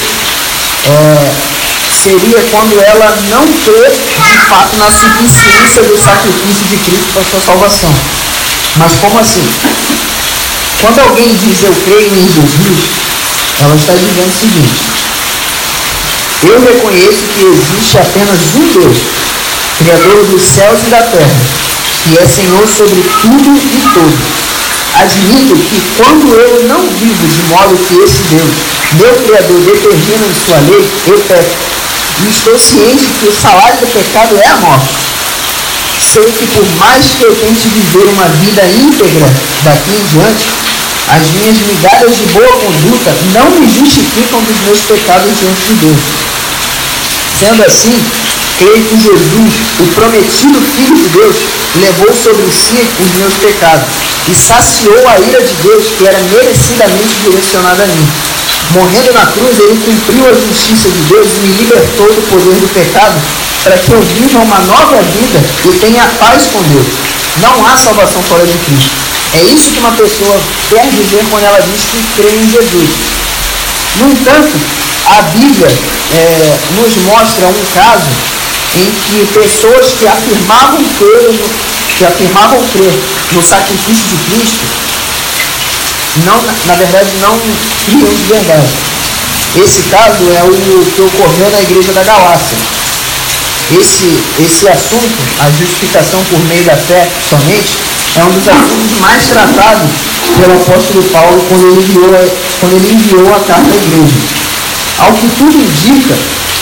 é, 0.86 1.32
seria 1.92 2.42
quando 2.52 2.80
ela 2.82 3.18
não 3.30 3.48
crê 3.48 3.90
de 3.90 4.38
fato 4.48 4.76
na 4.78 4.92
suficiência 4.92 5.84
do 5.84 5.98
sacrifício 5.98 6.66
de 6.66 6.78
Cristo 6.78 7.14
para 7.14 7.24
sua 7.24 7.40
salvação. 7.40 7.94
Mas 8.76 8.96
como 8.96 9.20
assim? 9.20 9.48
Quando 10.82 11.00
alguém 11.00 11.30
diz 11.38 11.62
eu 11.62 11.76
creio 11.86 12.12
em 12.12 12.28
Jesus, 12.28 12.78
ela 13.62 13.76
está 13.76 13.94
dizendo 13.94 14.34
o 14.34 14.40
seguinte: 14.40 14.82
Eu 16.42 16.60
reconheço 16.60 17.22
que 17.36 17.46
existe 17.46 17.98
apenas 18.00 18.40
um 18.56 18.66
Deus, 18.74 18.98
Criador 19.78 20.26
dos 20.26 20.42
céus 20.42 20.80
e 20.88 20.90
da 20.90 21.02
terra, 21.04 21.42
que 22.04 22.18
é 22.18 22.26
Senhor 22.26 22.68
sobre 22.68 23.04
tudo 23.22 23.62
e 23.62 23.94
todos. 23.94 24.42
Admito 24.94 25.56
que 25.56 25.82
quando 25.98 26.34
eu 26.34 26.68
não 26.68 26.82
vivo 26.98 27.28
de 27.28 27.44
modo 27.44 27.78
que 27.88 27.96
esse 28.04 28.24
Deus, 28.24 28.52
meu 28.94 29.14
Criador, 29.24 29.62
determina 29.62 30.26
em 30.26 30.46
sua 30.46 30.58
lei, 30.68 30.90
eu 31.08 31.20
peco. 31.28 31.72
E 32.24 32.30
estou 32.30 32.58
ciente 32.58 33.06
que 33.20 33.28
o 33.28 33.32
salário 33.32 33.78
do 33.80 33.88
pecado 33.88 34.36
é 34.36 34.48
a 34.48 34.58
morte. 34.58 35.12
Sei 36.02 36.32
que 36.32 36.48
por 36.48 36.66
mais 36.78 37.06
que 37.14 37.24
eu 37.24 37.36
tente 37.36 37.70
viver 37.70 38.06
uma 38.10 38.26
vida 38.26 38.64
íntegra 38.64 39.30
daqui 39.64 39.92
em 39.92 40.06
diante, 40.08 40.46
as 41.12 41.28
minhas 41.36 41.58
migalhas 41.68 42.16
de 42.16 42.26
boa 42.32 42.48
conduta 42.48 43.12
não 43.34 43.52
me 43.60 43.68
justificam 43.68 44.42
dos 44.42 44.58
meus 44.62 44.80
pecados 44.82 45.32
diante 45.40 45.62
de 45.68 45.74
Deus. 45.74 46.00
Sendo 47.38 47.64
assim, 47.66 47.98
creio 48.58 48.86
que 48.86 48.96
Jesus, 48.96 49.54
o 49.80 49.88
prometido 49.88 50.62
Filho 50.76 50.96
de 50.96 51.10
Deus, 51.10 51.36
levou 51.76 52.14
sobre 52.14 52.50
si 52.52 52.80
os 53.00 53.12
meus 53.20 53.34
pecados 53.34 53.88
e 54.28 54.36
saciou 54.36 55.08
a 55.10 55.20
ira 55.20 55.42
de 55.42 55.54
Deus 55.64 55.88
que 55.98 56.08
era 56.08 56.20
merecidamente 56.32 57.16
direcionada 57.24 57.84
a 57.84 57.88
mim. 57.88 58.08
Morrendo 58.72 59.12
na 59.12 59.26
cruz, 59.26 59.60
ele 59.60 59.82
cumpriu 59.84 60.26
a 60.30 60.34
justiça 60.34 60.90
de 60.90 61.02
Deus 61.12 61.28
e 61.32 61.40
me 61.40 61.54
libertou 61.58 62.08
do 62.14 62.22
poder 62.30 62.56
do 62.56 62.74
pecado 62.74 63.20
para 63.64 63.78
que 63.78 63.92
eu 63.92 64.02
viva 64.02 64.40
uma 64.40 64.60
nova 64.62 65.02
vida 65.04 65.40
e 65.66 65.78
tenha 65.80 66.04
paz 66.20 66.48
com 66.54 66.62
Deus. 66.64 66.88
Não 67.42 67.68
há 67.68 67.76
salvação 67.76 68.24
fora 68.24 68.46
de 68.46 68.58
Cristo. 68.60 68.96
É 69.34 69.44
isso 69.44 69.72
que 69.72 69.80
uma 69.80 69.92
pessoa 69.92 70.42
quer 70.70 70.88
dizer 70.90 71.24
quando 71.30 71.44
ela 71.44 71.62
diz 71.62 71.84
que 71.84 72.22
crê 72.22 72.36
em 72.36 72.50
Jesus. 72.50 72.90
No 73.98 74.10
entanto, 74.10 74.60
a 75.06 75.22
Bíblia 75.22 75.72
é, 76.14 76.58
nos 76.72 76.96
mostra 77.04 77.48
um 77.48 77.66
caso 77.74 78.10
em 78.76 78.92
que 78.92 79.26
pessoas 79.34 79.94
que 80.00 80.08
afirmavam 80.08 80.84
crer, 80.98 81.40
que 81.98 82.06
afirmavam 82.06 82.62
crer 82.74 82.94
no 83.32 83.44
sacrifício 83.44 84.06
de 84.06 84.18
Cristo, 84.26 84.60
não, 86.26 86.42
na 86.66 86.76
verdade 86.76 87.10
não 87.20 87.40
criam 87.86 88.14
de 88.14 88.24
verdade. 88.24 88.68
Esse 89.56 89.84
caso 89.84 90.24
é 90.32 90.44
o 90.44 90.86
que 90.86 91.02
ocorreu 91.02 91.52
na 91.52 91.62
igreja 91.62 91.92
da 91.94 92.04
Galácia. 92.04 92.58
Esse, 93.80 94.20
esse 94.40 94.68
assunto, 94.68 95.18
a 95.40 95.50
justificação 95.52 96.24
por 96.26 96.40
meio 96.46 96.64
da 96.64 96.76
fé 96.76 97.08
somente, 97.30 97.78
é 98.16 98.24
um 98.24 98.32
dos 98.32 98.48
assuntos 98.48 99.00
mais 99.00 99.24
tratados 99.28 99.92
pelo 100.36 100.54
apóstolo 100.54 101.04
Paulo 101.12 101.46
quando 101.48 101.68
ele 101.72 101.80
enviou, 101.80 102.38
quando 102.60 102.74
ele 102.76 102.94
enviou 102.94 103.36
a 103.36 103.40
carta 103.40 103.72
à 103.72 103.78
igreja. 103.78 104.20
Ao 105.00 105.14
que 105.14 105.30
tudo 105.38 105.56
indica, 105.58 106.16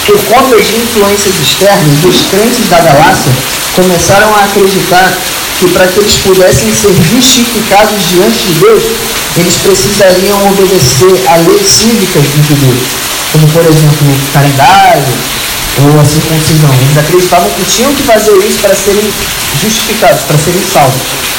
por 0.05 0.17
conta 0.25 0.61
de 0.61 0.75
influências 0.77 1.35
externas, 1.41 2.03
os 2.05 2.21
crentes 2.29 2.69
da 2.69 2.77
Galácia 2.77 3.33
começaram 3.75 4.35
a 4.35 4.43
acreditar 4.45 5.13
que 5.59 5.67
para 5.69 5.87
que 5.87 5.99
eles 5.99 6.15
pudessem 6.23 6.73
ser 6.73 6.95
justificados 7.11 7.97
diante 8.09 8.39
de 8.47 8.53
Deus, 8.59 8.83
eles 9.35 9.55
precisariam 9.55 10.47
obedecer 10.47 11.19
a 11.27 11.35
leis 11.37 11.67
cívicas 11.67 12.23
de 12.23 12.55
Deus, 12.55 12.79
como 13.31 13.47
por 13.49 13.65
exemplo 13.65 14.07
o 14.07 14.33
calendário 14.33 15.03
ou 15.79 15.99
a 15.99 16.05
circuncisão. 16.05 16.69
Eles 16.81 16.97
acreditavam 16.97 17.49
que 17.51 17.65
tinham 17.65 17.93
que 17.93 18.03
fazer 18.03 18.37
isso 18.37 18.59
para 18.61 18.75
serem 18.75 19.09
justificados, 19.61 20.21
para 20.23 20.37
serem 20.37 20.63
salvos. 20.71 21.38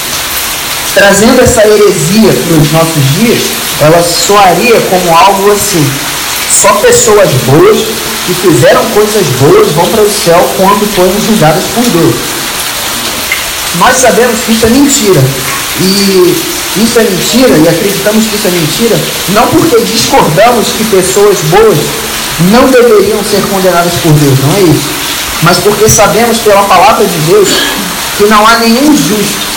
Trazendo 0.95 1.43
essa 1.43 1.63
heresia 1.67 2.33
para 2.33 2.57
os 2.57 2.73
nossos 2.73 3.05
dias, 3.19 3.39
ela 3.81 4.03
soaria 4.03 4.81
como 4.91 5.17
algo 5.17 5.53
assim. 5.53 5.85
Só 6.51 6.75
pessoas 6.75 7.31
boas 7.47 7.79
que 8.27 8.35
fizeram 8.35 8.85
coisas 8.93 9.27
boas 9.41 9.69
vão 9.73 9.87
para 9.87 10.03
o 10.03 10.11
céu 10.11 10.51
quando 10.57 10.87
forem 10.95 11.21
julgadas 11.27 11.65
por 11.75 11.85
Deus. 11.85 12.15
Nós 13.79 13.97
sabemos 13.97 14.41
que 14.45 14.53
isso 14.53 14.67
é 14.67 14.71
mentira. 14.71 15.21
E 15.81 16.37
isso 16.77 16.99
é 16.99 17.03
mentira, 17.03 17.57
e 17.57 17.69
acreditamos 17.69 18.27
que 18.27 18.37
isso 18.37 18.47
é 18.47 18.51
mentira, 18.51 19.01
não 19.31 19.47
porque 19.49 19.81
discordamos 19.81 20.67
que 20.77 20.85
pessoas 20.85 21.39
boas 21.51 21.79
não 22.53 22.71
deveriam 22.71 23.19
ser 23.25 23.43
condenadas 23.51 23.93
por 24.03 24.13
Deus, 24.13 24.39
não 24.41 24.55
é 24.55 24.61
isso. 24.71 24.89
Mas 25.43 25.59
porque 25.59 25.89
sabemos 25.89 26.39
pela 26.39 26.63
palavra 26.65 27.05
de 27.07 27.19
Deus 27.33 27.49
que 28.19 28.25
não 28.25 28.47
há 28.47 28.59
nenhum 28.59 28.95
justo. 28.95 29.51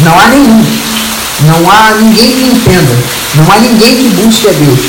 Não 0.00 0.18
há 0.18 0.28
nenhum. 0.28 0.64
Não 1.46 1.70
há 1.70 1.94
ninguém 2.00 2.32
que 2.32 2.44
entenda. 2.44 2.96
Não 3.34 3.52
há 3.52 3.58
ninguém 3.58 3.96
que 3.96 4.08
busque 4.22 4.48
a 4.48 4.52
Deus. 4.52 4.80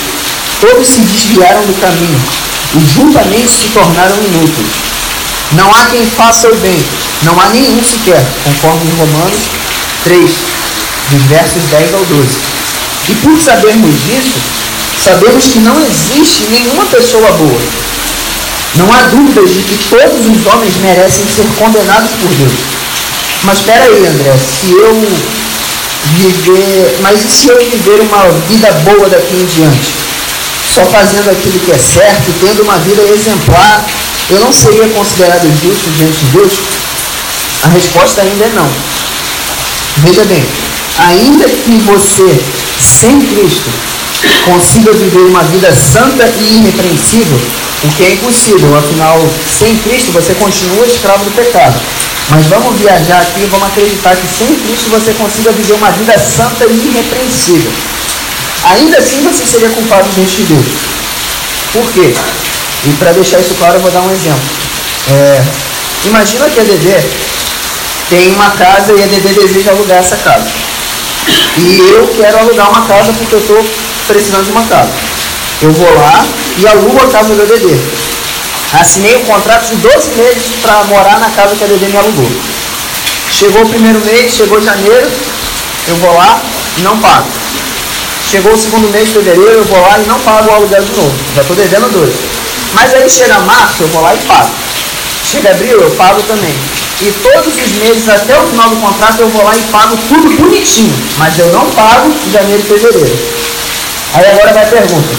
Todos 0.62 0.88
se 0.88 1.00
desviaram 1.02 1.62
do 1.62 1.80
caminho 1.80 2.22
e 2.76 2.86
juntamente 2.94 3.50
se 3.52 3.68
tornaram 3.70 4.16
inúteis. 4.18 4.68
Não 5.52 5.74
há 5.74 5.86
quem 5.86 6.06
faça 6.10 6.48
o 6.48 6.56
bem, 6.56 6.84
não 7.24 7.40
há 7.40 7.50
nenhum 7.50 7.82
sequer, 7.84 8.24
conforme 8.44 8.92
Romanos 8.98 9.42
3, 10.04 10.32
dos 11.12 11.22
versos 11.24 11.62
10 11.70 11.94
ao 11.94 12.06
12. 12.06 12.28
E 13.10 13.16
por 13.16 13.40
sabermos 13.40 13.94
disso, 14.06 14.34
sabemos 15.04 15.46
que 15.46 15.60
não 15.60 15.80
existe 15.80 16.44
nenhuma 16.50 16.86
pessoa 16.86 17.32
boa. 17.34 17.62
Não 18.76 18.92
há 18.92 19.04
dúvidas 19.04 19.50
de 19.50 19.62
que 19.62 19.78
todos 19.90 20.26
os 20.26 20.46
homens 20.48 20.76
merecem 20.82 21.26
ser 21.34 21.48
condenados 21.58 22.12
por 22.20 22.30
Deus. 22.30 22.76
Mas 23.46 23.60
espera 23.60 23.84
aí, 23.86 24.08
André, 24.08 24.38
se 24.38 24.72
eu 24.72 24.94
viver, 26.18 26.98
mas 27.02 27.24
e 27.24 27.30
se 27.30 27.48
eu 27.48 27.58
viver 27.58 28.02
uma 28.02 28.24
vida 28.48 28.72
boa 28.84 29.10
daqui 29.10 29.36
em 29.36 29.46
diante? 29.46 30.06
só 30.76 30.86
fazendo 30.88 31.30
aquilo 31.32 31.58
que 31.60 31.72
é 31.72 31.78
certo, 31.78 32.34
tendo 32.42 32.64
uma 32.64 32.78
vida 32.80 33.02
exemplar, 33.04 33.86
eu 34.30 34.40
não 34.40 34.52
seria 34.52 34.88
considerado 34.90 35.48
justo 35.64 35.90
diante 35.98 36.20
de 36.20 36.32
Deus? 36.34 36.52
A 37.64 37.68
resposta 37.70 38.22
ainda 38.22 38.44
é 38.44 38.52
não. 38.54 38.70
Veja 39.98 40.26
bem, 40.26 40.44
ainda 40.98 41.48
que 41.48 41.72
você, 41.86 42.44
sem 42.82 43.22
Cristo, 43.22 43.70
consiga 44.44 44.92
viver 44.92 45.20
uma 45.20 45.44
vida 45.44 45.74
santa 45.74 46.30
e 46.42 46.58
irrepreensível, 46.58 47.40
o 47.86 47.92
que 47.96 48.04
é 48.04 48.12
impossível, 48.14 48.78
afinal, 48.78 49.20
sem 49.60 49.78
Cristo 49.78 50.12
você 50.12 50.34
continua 50.34 50.86
escravo 50.86 51.24
do 51.24 51.36
pecado. 51.36 51.76
Mas 52.30 52.46
vamos 52.48 52.80
viajar 52.80 53.22
aqui 53.22 53.42
e 53.42 53.48
vamos 53.52 53.68
acreditar 53.68 54.16
que 54.16 54.28
sem 54.28 54.48
Cristo 54.48 54.90
você 54.90 55.14
consiga 55.14 55.52
viver 55.52 55.74
uma 55.74 55.92
vida 55.92 56.18
santa 56.18 56.66
e 56.66 56.90
irrepreensível 56.90 57.72
ainda 58.66 58.98
assim 58.98 59.22
você 59.22 59.46
seria 59.46 59.70
culpado 59.70 60.10
diante 60.16 60.38
de 60.38 60.44
Deus. 60.44 60.66
Por 61.74 61.86
quê? 61.92 62.14
E 62.86 62.94
para 62.94 63.12
deixar 63.14 63.40
isso 63.40 63.54
claro, 63.58 63.76
eu 63.76 63.82
vou 63.82 63.92
dar 63.92 64.02
um 64.02 64.12
exemplo. 64.12 64.42
É, 65.10 65.44
imagina 66.06 66.50
que 66.50 66.60
a 66.60 66.64
Dedê 66.64 67.00
tem 68.10 68.32
uma 68.34 68.50
casa 68.52 68.94
e 68.94 69.04
a 69.04 69.08
Dedê 69.08 69.34
deseja 69.34 69.72
alugar 69.72 70.00
essa 70.00 70.16
casa. 70.18 70.48
E 71.58 71.80
eu 71.94 72.08
quero 72.18 72.40
alugar 72.40 72.70
uma 72.70 72.86
casa 72.86 73.14
porque 73.14 73.36
eu 73.36 73.40
estou 73.40 73.66
precisando 74.08 74.46
de 74.46 74.52
uma 74.52 74.64
casa. 74.64 74.92
Eu 75.62 75.72
vou 75.72 75.94
lá 75.96 76.26
e 76.60 76.68
alugo 76.68 77.00
a 77.00 77.08
casa 77.08 77.34
da 77.34 77.44
Dedê. 77.46 77.76
Assinei 78.74 79.16
um 79.16 79.26
contrato 79.26 79.70
de 79.70 79.76
12 79.78 80.10
meses 80.18 80.44
para 80.62 80.84
morar 80.86 81.20
na 81.20 81.30
casa 81.30 81.56
que 81.56 81.64
a 81.64 81.68
Dedê 81.68 81.88
me 81.88 81.98
alugou. 81.98 82.30
Chegou 83.32 83.64
o 83.64 83.70
primeiro 83.70 84.00
mês, 84.06 84.34
chegou 84.34 84.62
janeiro, 84.62 85.10
eu 85.88 85.96
vou 85.96 86.16
lá 86.16 86.42
e 86.78 86.82
não 86.82 86.98
pago. 87.00 87.28
Chegou 88.30 88.54
o 88.54 88.58
segundo 88.58 88.92
mês 88.92 89.10
fevereiro, 89.10 89.50
eu 89.50 89.64
vou 89.66 89.80
lá 89.80 89.98
e 90.00 90.08
não 90.08 90.20
pago 90.20 90.50
o 90.50 90.54
aluguel 90.54 90.82
de 90.82 90.92
novo. 90.92 91.16
Já 91.36 91.42
estou 91.42 91.56
devendo 91.56 91.92
dois. 91.92 92.14
Mas 92.74 92.94
aí 92.94 93.10
chega 93.10 93.40
março, 93.40 93.84
eu 93.84 93.88
vou 93.88 94.02
lá 94.02 94.14
e 94.14 94.18
pago. 94.20 94.50
Chega 95.32 95.52
abril, 95.52 95.82
eu 95.82 95.92
pago 95.92 96.22
também. 96.24 96.54
E 97.02 97.12
todos 97.12 97.54
os 97.54 97.72
meses, 97.74 98.08
até 98.10 98.38
o 98.38 98.48
final 98.48 98.70
do 98.70 98.76
contrato, 98.78 99.20
eu 99.20 99.30
vou 99.30 99.44
lá 99.44 99.56
e 99.56 99.62
pago 99.64 99.98
tudo 100.10 100.30
bonitinho. 100.38 100.94
Mas 101.18 101.38
eu 101.40 101.48
não 101.48 101.70
pago 101.72 102.14
janeiro 102.32 102.62
e 102.62 102.68
fevereiro. 102.68 103.20
Aí 104.14 104.26
agora 104.32 104.54
vai 104.54 104.64
a 104.64 104.68
pergunta. 104.68 105.10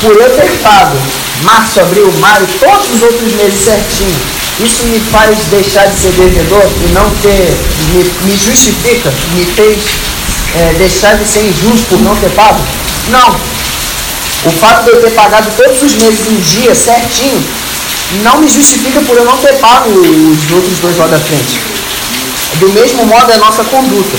Por 0.00 0.12
eu 0.12 0.30
ter 0.36 0.50
pago 0.62 0.96
março, 1.42 1.80
abril, 1.80 2.12
maio, 2.18 2.46
todos 2.60 2.94
os 2.94 3.02
outros 3.02 3.32
meses 3.34 3.64
certinho, 3.64 4.16
isso 4.60 4.84
me 4.84 5.00
faz 5.00 5.38
deixar 5.50 5.86
de 5.88 6.00
ser 6.00 6.12
devedor 6.12 6.64
e 6.82 6.92
não 6.92 7.08
ter, 7.22 7.56
me, 7.92 8.04
me 8.24 8.36
justifica, 8.36 9.12
me 9.34 9.44
fez 9.44 9.78
é, 10.54 10.74
deixar 10.78 11.16
de 11.16 11.28
ser 11.28 11.44
injusto 11.44 11.86
por 11.88 12.00
não 12.00 12.16
ter 12.16 12.30
pago? 12.30 12.60
Não. 13.08 13.36
O 14.44 14.50
fato 14.52 14.84
de 14.84 14.90
eu 14.90 15.02
ter 15.02 15.10
pagado 15.10 15.50
todos 15.56 15.82
os 15.82 15.94
meses 15.94 16.26
em 16.28 16.40
dia 16.40 16.74
certinho 16.74 17.44
não 18.22 18.40
me 18.40 18.48
justifica 18.48 19.00
por 19.00 19.16
eu 19.16 19.24
não 19.24 19.36
ter 19.38 19.54
pago 19.54 19.90
os 19.90 20.52
outros 20.52 20.78
dois 20.80 20.96
lá 20.96 21.06
da 21.06 21.18
frente. 21.18 21.60
Do 22.60 22.68
mesmo 22.70 23.04
modo 23.04 23.30
é 23.32 23.34
a 23.34 23.38
nossa 23.38 23.64
conduta. 23.64 24.16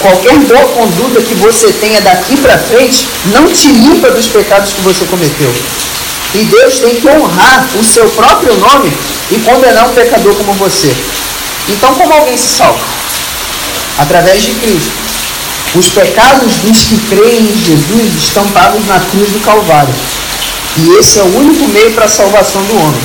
Qualquer 0.00 0.38
boa 0.40 0.68
conduta 0.68 1.22
que 1.22 1.34
você 1.34 1.72
tenha 1.72 2.00
daqui 2.00 2.36
para 2.36 2.58
frente 2.58 3.06
não 3.26 3.46
te 3.46 3.68
limpa 3.68 4.10
dos 4.10 4.26
pecados 4.26 4.72
que 4.72 4.80
você 4.82 5.04
cometeu. 5.06 5.52
E 6.34 6.44
Deus 6.44 6.78
tem 6.80 6.96
que 6.96 7.08
honrar 7.08 7.68
o 7.78 7.84
seu 7.84 8.08
próprio 8.10 8.54
nome 8.56 8.92
e 9.30 9.38
condenar 9.38 9.88
um 9.88 9.94
pecador 9.94 10.34
como 10.34 10.52
você. 10.54 10.94
Então, 11.68 11.94
como 11.94 12.12
alguém 12.12 12.36
se 12.36 12.48
salva? 12.48 12.96
através 13.98 14.42
de 14.42 14.52
Cristo. 14.52 14.92
Os 15.74 15.88
pecados 15.88 16.52
dos 16.62 16.78
que 16.84 16.98
creem 17.08 17.42
em 17.42 17.64
Jesus 17.64 18.14
estão 18.24 18.46
pagos 18.48 18.86
na 18.86 19.00
cruz 19.00 19.30
do 19.30 19.44
Calvário. 19.44 19.94
E 20.78 20.98
esse 20.98 21.18
é 21.18 21.22
o 21.22 21.38
único 21.38 21.66
meio 21.68 21.92
para 21.92 22.04
a 22.04 22.08
salvação 22.08 22.62
do 22.62 22.76
homem. 22.76 23.02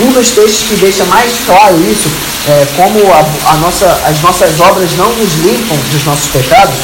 Um 0.00 0.12
dos 0.12 0.30
textos 0.30 0.64
que 0.68 0.76
deixa 0.76 1.04
mais 1.06 1.32
claro 1.46 1.76
isso, 1.90 2.08
é, 2.46 2.66
como 2.76 3.12
a, 3.12 3.52
a 3.52 3.54
nossa, 3.56 3.86
as 4.06 4.20
nossas 4.22 4.60
obras 4.60 4.90
não 4.96 5.10
nos 5.14 5.32
limpam 5.44 5.76
dos 5.92 6.04
nossos 6.04 6.26
pecados, 6.30 6.74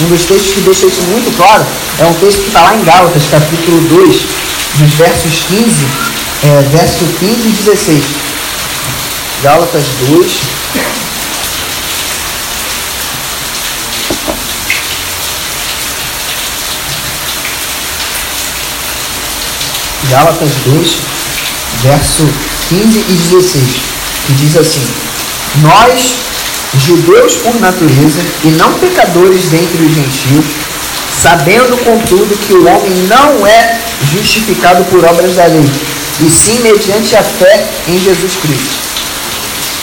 um 0.00 0.06
dos 0.06 0.24
textos 0.24 0.54
que 0.54 0.60
deixa 0.60 0.86
isso 0.86 1.02
muito 1.02 1.36
claro 1.36 1.66
é 1.98 2.06
um 2.06 2.14
texto 2.14 2.40
que 2.40 2.48
está 2.48 2.62
lá 2.62 2.74
em 2.74 2.84
Gálatas, 2.84 3.22
capítulo 3.30 3.80
2, 3.88 4.16
dos 4.78 4.94
versos 4.94 5.42
15, 5.48 5.86
é, 6.44 6.62
verso 6.70 7.04
15 7.20 7.32
e 7.32 7.52
16. 7.52 8.04
Gálatas 9.42 9.84
2, 10.08 10.32
Gálatas 20.08 20.50
2, 20.64 20.96
verso 21.82 22.28
15 22.68 22.98
e 22.98 23.14
16, 23.30 23.91
que 24.26 24.32
diz 24.34 24.56
assim: 24.56 24.86
Nós, 25.62 26.14
judeus 26.86 27.34
por 27.36 27.60
natureza 27.60 28.20
e 28.44 28.48
não 28.48 28.72
pecadores 28.74 29.44
dentre 29.50 29.82
os 29.82 29.94
gentios, 29.94 30.44
sabendo 31.20 31.76
contudo 31.84 32.38
que 32.46 32.54
o 32.54 32.66
homem 32.66 32.92
não 33.08 33.46
é 33.46 33.78
justificado 34.12 34.84
por 34.84 35.04
obras 35.04 35.36
da 35.36 35.46
lei, 35.46 35.70
e 36.20 36.30
sim 36.30 36.58
mediante 36.60 37.16
a 37.16 37.22
fé 37.22 37.64
em 37.88 37.98
Jesus 37.98 38.32
Cristo. 38.42 38.82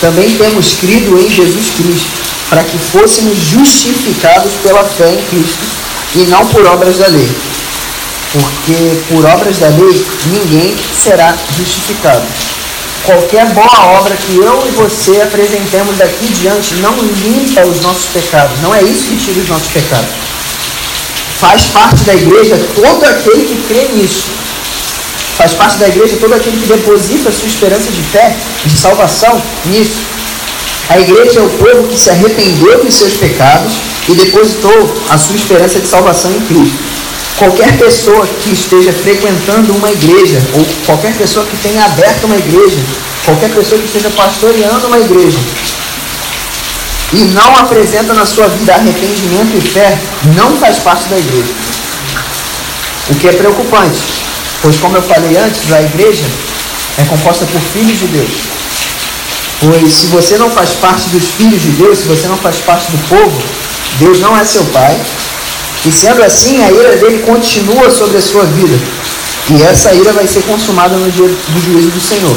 Também 0.01 0.29
temos 0.37 0.73
crido 0.79 1.19
em 1.19 1.29
Jesus 1.29 1.71
Cristo, 1.77 2.09
para 2.49 2.63
que 2.63 2.77
fôssemos 2.77 3.37
justificados 3.37 4.53
pela 4.63 4.83
fé 4.83 5.11
em 5.11 5.21
Cristo 5.29 5.63
e 6.15 6.19
não 6.29 6.45
por 6.47 6.65
obras 6.65 6.97
da 6.97 7.07
lei 7.07 7.29
porque 8.31 9.01
por 9.09 9.25
obras 9.25 9.57
da 9.57 9.67
lei 9.69 10.05
ninguém 10.27 10.75
será 10.93 11.35
justificado. 11.57 12.21
Qualquer 13.05 13.45
boa 13.53 13.99
obra 13.99 14.15
que 14.15 14.37
eu 14.37 14.67
e 14.67 14.71
você 14.71 15.21
apresentemos 15.21 15.97
daqui 15.97 16.27
diante 16.41 16.75
não 16.75 16.95
limpa 16.97 17.61
os 17.65 17.81
nossos 17.81 18.05
pecados. 18.05 18.59
Não 18.61 18.73
é 18.73 18.81
isso 18.83 19.03
que 19.03 19.17
tira 19.17 19.39
os 19.39 19.49
nossos 19.49 19.67
pecados. 19.69 20.09
Faz 21.39 21.63
parte 21.67 22.03
da 22.03 22.13
igreja 22.13 22.59
todo 22.75 23.03
aquele 23.05 23.45
que 23.45 23.67
crê 23.67 23.87
nisso. 23.95 24.25
Faz 25.37 25.53
parte 25.53 25.77
da 25.77 25.87
igreja 25.87 26.17
todo 26.19 26.33
aquele 26.33 26.57
que 26.57 26.67
deposita 26.67 27.31
sua 27.31 27.47
esperança 27.47 27.89
de 27.89 28.03
fé, 28.03 28.35
de 28.65 28.75
salvação 28.77 29.41
nisso. 29.65 29.99
A 30.89 30.99
igreja 30.99 31.39
é 31.39 31.43
o 31.43 31.49
povo 31.49 31.87
que 31.87 31.97
se 31.97 32.09
arrependeu 32.09 32.83
dos 32.83 32.93
seus 32.93 33.13
pecados 33.13 33.71
e 34.09 34.13
depositou 34.13 34.97
a 35.09 35.17
sua 35.17 35.35
esperança 35.35 35.79
de 35.79 35.87
salvação 35.87 36.31
em 36.31 36.41
Cristo. 36.41 36.98
Qualquer 37.39 37.77
pessoa 37.77 38.27
que 38.43 38.51
esteja 38.51 38.91
frequentando 38.91 39.73
uma 39.73 39.89
igreja, 39.89 40.41
ou 40.53 40.65
qualquer 40.85 41.15
pessoa 41.15 41.45
que 41.45 41.55
tenha 41.63 41.85
aberto 41.85 42.25
uma 42.25 42.35
igreja, 42.35 42.77
qualquer 43.23 43.49
pessoa 43.51 43.79
que 43.79 43.87
esteja 43.87 44.09
pastoreando 44.09 44.87
uma 44.87 44.99
igreja, 44.99 45.37
e 47.13 47.23
não 47.33 47.57
apresenta 47.57 48.13
na 48.13 48.25
sua 48.25 48.49
vida 48.49 48.73
arrependimento 48.73 49.57
e 49.57 49.61
fé, 49.61 49.97
não 50.35 50.57
faz 50.57 50.79
parte 50.79 51.07
da 51.07 51.17
igreja. 51.17 51.53
O 53.09 53.15
que 53.15 53.29
é 53.29 53.31
preocupante, 53.31 54.01
pois 54.61 54.75
como 54.75 54.97
eu 54.97 55.01
falei 55.01 55.37
antes, 55.37 55.71
a 55.71 55.81
igreja 55.81 56.25
é 56.97 57.05
composta 57.05 57.45
por 57.45 57.61
filhos 57.61 57.99
de 57.99 58.07
Deus. 58.07 58.31
Pois 59.61 59.93
se 59.93 60.07
você 60.07 60.37
não 60.37 60.49
faz 60.49 60.71
parte 60.71 61.07
dos 61.09 61.23
filhos 61.37 61.61
de 61.61 61.71
Deus, 61.71 61.99
se 61.99 62.03
você 62.03 62.27
não 62.27 62.37
faz 62.37 62.57
parte 62.57 62.91
do 62.91 62.97
povo, 63.07 63.41
Deus 63.97 64.19
não 64.19 64.37
é 64.37 64.43
seu 64.43 64.63
pai, 64.65 64.99
e 65.85 65.91
sendo 65.91 66.23
assim, 66.23 66.61
a 66.63 66.71
ira 66.71 66.97
dele 66.97 67.23
continua 67.25 67.89
sobre 67.89 68.17
a 68.17 68.21
sua 68.21 68.43
vida. 68.43 68.77
E 69.49 69.63
essa 69.63 69.93
ira 69.93 70.11
vai 70.11 70.27
ser 70.27 70.43
consumada 70.43 70.95
no 70.95 71.11
dia 71.11 71.27
do 71.27 71.61
juízo 71.61 71.89
do 71.89 72.01
Senhor. 72.01 72.35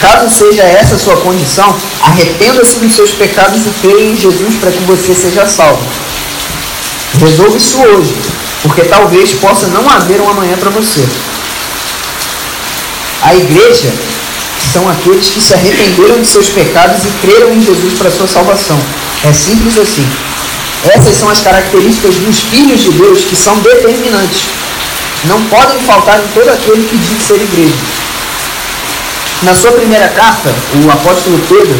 Caso 0.00 0.30
seja 0.30 0.62
essa 0.62 0.96
a 0.96 0.98
sua 0.98 1.16
condição, 1.16 1.74
arrependa-se 2.02 2.76
dos 2.76 2.92
seus 2.94 3.10
pecados 3.12 3.66
e 3.66 3.70
creia 3.80 4.10
em 4.10 4.16
Jesus 4.16 4.56
para 4.60 4.70
que 4.70 4.82
você 4.84 5.14
seja 5.14 5.46
salvo. 5.46 5.82
Resolva 7.20 7.56
isso 7.56 7.80
hoje, 7.80 8.14
porque 8.62 8.82
talvez 8.82 9.32
possa 9.34 9.66
não 9.68 9.88
haver 9.88 10.20
um 10.20 10.28
amanhã 10.28 10.56
para 10.56 10.70
você. 10.70 11.04
A 13.22 13.34
igreja 13.34 13.92
são 14.72 14.88
aqueles 14.88 15.28
que 15.28 15.40
se 15.40 15.54
arrependeram 15.54 16.20
de 16.20 16.26
seus 16.26 16.48
pecados 16.48 17.04
e 17.04 17.26
creram 17.26 17.52
em 17.52 17.62
Jesus 17.62 17.94
para 17.98 18.10
sua 18.10 18.26
salvação. 18.26 18.78
É 19.24 19.32
simples 19.32 19.78
assim. 19.78 20.06
Essas 20.84 21.16
são 21.16 21.30
as 21.30 21.40
características 21.40 22.14
dos 22.16 22.40
filhos 22.40 22.80
de 22.82 22.92
Deus 22.92 23.24
que 23.24 23.36
são 23.36 23.58
determinantes. 23.60 24.42
Não 25.24 25.42
podem 25.44 25.78
faltar 25.80 26.20
em 26.20 26.28
todo 26.34 26.48
aquele 26.50 26.86
que 26.86 26.96
diz 26.96 27.26
ser 27.26 27.40
igreja. 27.40 27.74
Na 29.42 29.54
sua 29.54 29.72
primeira 29.72 30.08
carta, 30.08 30.54
o 30.84 30.90
apóstolo 30.90 31.38
Pedro 31.48 31.78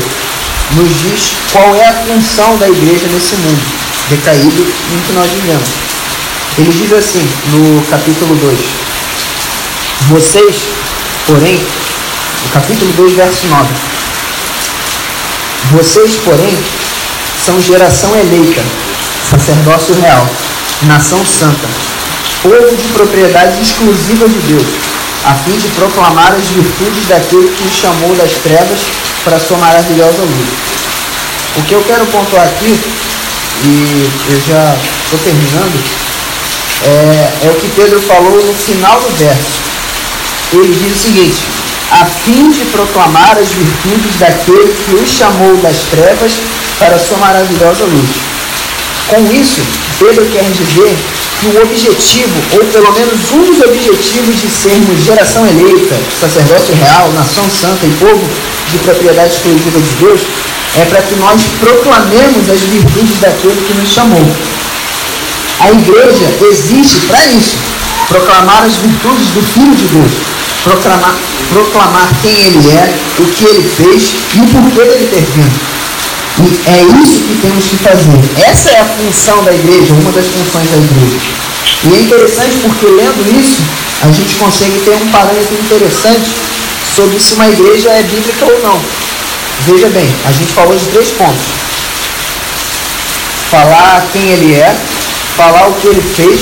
nos 0.73 0.89
diz 1.03 1.33
qual 1.53 1.75
é 1.77 1.89
a 1.89 1.93
função 1.93 2.57
da 2.57 2.69
igreja 2.69 3.07
nesse 3.09 3.37
mundo 3.37 3.63
decaído 4.09 4.63
em 4.93 5.01
que 5.07 5.13
nós 5.13 5.31
vivemos. 5.31 5.69
Ele 6.59 6.73
diz 6.73 6.93
assim, 6.93 7.29
no 7.53 7.83
capítulo 7.87 8.35
2: 8.37 8.59
Vocês, 10.11 10.57
porém, 11.27 11.57
no 11.57 12.49
capítulo 12.53 12.93
2, 12.93 13.17
verso 13.17 13.47
9: 13.47 13.69
Vocês, 15.73 16.17
porém, 16.25 16.57
são 17.45 17.61
geração 17.61 18.11
eleita, 18.17 18.63
sacerdócio 19.31 19.95
real, 20.01 20.27
nação 20.83 21.25
santa, 21.25 21.69
povo 22.43 22.77
de 22.77 22.89
propriedade 22.89 23.63
exclusiva 23.63 24.29
de 24.29 24.39
Deus, 24.41 24.67
a 25.25 25.35
fim 25.35 25.57
de 25.57 25.69
proclamar 25.69 26.35
as 26.35 26.45
virtudes 26.45 27.09
daquele 27.09 27.49
que 27.49 27.65
nos 27.65 27.75
chamou 27.75 28.15
das 28.17 28.33
trevas 28.43 28.81
para 29.25 29.41
sua 29.41 29.57
maravilhosa 29.57 30.21
luz. 30.21 30.49
O 31.57 31.63
que 31.63 31.73
eu 31.73 31.83
quero 31.87 32.05
pontuar 32.07 32.45
aqui, 32.45 32.79
e 33.63 34.11
eu 34.29 34.41
já 34.47 34.77
estou 35.05 35.19
terminando, 35.21 35.83
é, 36.85 37.47
é 37.47 37.51
o 37.51 37.61
que 37.61 37.69
Pedro 37.75 38.01
falou 38.03 38.45
no 38.45 38.55
final 38.55 39.01
do 39.01 39.17
verso. 39.17 39.65
Ele 40.53 40.75
diz 40.75 40.97
o 40.97 41.03
seguinte: 41.03 41.43
a 41.91 42.05
fim 42.05 42.51
de 42.51 42.65
proclamar 42.67 43.39
as 43.39 43.49
virtudes 43.49 44.19
daquele 44.19 44.75
que 44.85 44.95
os 44.97 45.09
chamou 45.09 45.57
das 45.59 45.77
trevas 45.91 46.33
para 46.79 46.99
sua 46.99 47.17
maravilhosa 47.19 47.85
luz. 47.85 48.34
Com 49.09 49.21
isso, 49.33 49.61
Pedro 49.99 50.25
quer 50.33 50.45
dizer 50.51 50.97
que 51.41 51.47
o 51.47 51.63
objetivo, 51.63 52.33
ou 52.53 52.65
pelo 52.73 52.93
menos 52.93 53.21
um 53.33 53.45
dos 53.45 53.61
objetivos 53.61 54.41
de 54.41 54.49
sermos 54.49 55.05
geração 55.05 55.47
eleita, 55.47 55.95
sacerdócio 56.19 56.75
real, 56.75 57.13
nação 57.13 57.45
santa 57.51 57.85
e 57.85 57.91
povo 58.01 58.25
de 58.73 58.79
propriedade 58.79 59.35
exclusiva 59.35 59.79
de 59.79 59.95
Deus, 60.01 60.21
é 60.77 60.85
para 60.87 61.03
que 61.03 61.15
nós 61.17 61.41
proclamemos 61.61 62.49
as 62.51 62.61
virtudes 62.61 63.21
daquele 63.21 63.61
que 63.67 63.75
nos 63.75 63.91
chamou. 63.91 64.27
A 65.61 65.71
igreja 65.71 66.27
existe 66.51 67.01
para 67.07 67.25
isso, 67.27 67.57
proclamar 68.09 68.65
as 68.65 68.75
virtudes 68.77 69.29
do 69.29 69.43
Filho 69.53 69.77
de 69.77 69.85
Deus, 69.85 70.13
proclamar, 70.65 71.15
proclamar 71.51 72.09
quem 72.23 72.33
ele 72.33 72.71
é, 72.71 72.95
o 73.19 73.25
que 73.27 73.45
ele 73.45 73.71
fez 73.77 74.15
e 74.35 74.41
o 74.41 74.47
porquê 74.47 74.89
dele 74.89 75.09
ter 75.11 75.25
vindo. 75.37 75.74
E 76.37 76.69
é 76.69 76.83
isso 76.99 77.21
que 77.21 77.39
temos 77.41 77.65
que 77.67 77.77
fazer. 77.77 78.19
Essa 78.51 78.71
é 78.71 78.81
a 78.81 78.85
função 78.85 79.45
da 79.45 79.53
igreja, 79.53 79.95
uma 79.95 80.11
das 80.11 80.27
funções 80.27 80.69
da 80.71 80.77
igreja. 80.77 81.31
E 81.85 81.95
é 81.95 82.01
interessante 82.01 82.57
porque 82.63 82.87
lendo 82.87 83.41
isso, 83.41 83.63
a 84.03 84.11
gente 84.11 84.35
consegue 84.35 84.81
ter 84.81 84.91
um 84.91 85.09
parâmetro 85.11 85.55
interessante 85.55 86.31
sobre 86.97 87.21
se 87.21 87.35
uma 87.35 87.49
igreja 87.49 87.89
é 87.91 88.03
bíblica 88.03 88.47
ou 88.47 88.63
não. 88.63 88.81
Veja 89.67 89.89
bem, 89.91 90.09
a 90.25 90.33
gente 90.33 90.53
falou 90.53 90.77
de 90.77 90.87
três 90.87 91.11
pontos. 91.11 91.47
Falar 93.51 94.05
quem 94.13 94.23
ele 94.23 94.55
é, 94.55 94.75
falar 95.37 95.69
o 95.69 95.75
que 95.75 95.87
ele 95.87 96.03
fez 96.03 96.41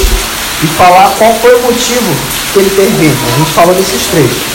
e 0.63 0.67
falar 0.79 1.11
qual 1.19 1.35
foi 1.41 1.55
o 1.55 1.63
motivo 1.63 2.17
que 2.53 2.59
ele 2.61 2.97
vindo. 2.99 3.35
A 3.35 3.39
gente 3.39 3.53
falou 3.53 3.75
desses 3.75 4.07
três. 4.11 4.52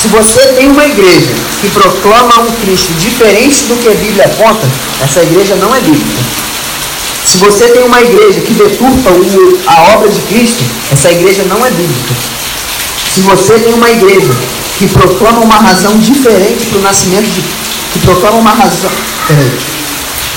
Se 0.00 0.08
você 0.08 0.40
tem 0.54 0.68
uma 0.68 0.84
igreja 0.84 1.34
que 1.60 1.70
proclama 1.70 2.40
um 2.40 2.52
Cristo 2.62 2.92
diferente 3.00 3.64
do 3.64 3.82
que 3.82 3.88
a 3.88 3.94
Bíblia 3.94 4.26
aponta, 4.26 4.66
essa 5.02 5.22
igreja 5.22 5.56
não 5.56 5.74
é 5.74 5.80
bíblica. 5.80 6.22
Se 7.24 7.38
você 7.38 7.68
tem 7.68 7.82
uma 7.82 8.00
igreja 8.00 8.40
que 8.40 8.52
deturpa 8.52 9.10
a 9.66 9.82
obra 9.94 10.08
de 10.08 10.20
Cristo, 10.22 10.62
essa 10.92 11.10
igreja 11.10 11.42
não 11.48 11.64
é 11.64 11.70
bíblica. 11.70 12.14
Se 13.14 13.20
você 13.22 13.58
tem 13.58 13.74
uma 13.74 13.90
igreja 13.90 14.32
que 14.78 14.86
proclama 14.88 15.40
uma 15.40 15.56
razão 15.56 15.98
diferente 15.98 16.66
para 16.66 16.78
o 16.78 16.82
nascimento 16.82 17.24
de. 17.24 17.42
que 17.92 17.98
proclama 18.00 18.36
uma 18.36 18.52
razão. 18.52 18.90
Peraí. 19.26 19.52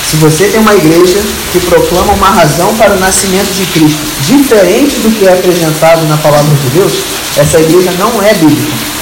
Se 0.09 0.15
você 0.17 0.45
tem 0.45 0.59
uma 0.59 0.73
igreja 0.73 1.21
que 1.51 1.59
proclama 1.59 2.13
uma 2.13 2.29
razão 2.31 2.73
para 2.75 2.93
o 2.93 2.99
nascimento 2.99 3.53
de 3.53 3.65
Cristo 3.67 3.99
diferente 4.25 4.95
do 5.01 5.11
que 5.19 5.27
é 5.27 5.33
apresentado 5.33 6.07
na 6.07 6.17
palavra 6.17 6.55
de 6.55 6.69
Deus, 6.69 6.93
essa 7.37 7.59
igreja 7.59 7.91
não 7.99 8.23
é 8.23 8.33
bíblica. 8.33 8.98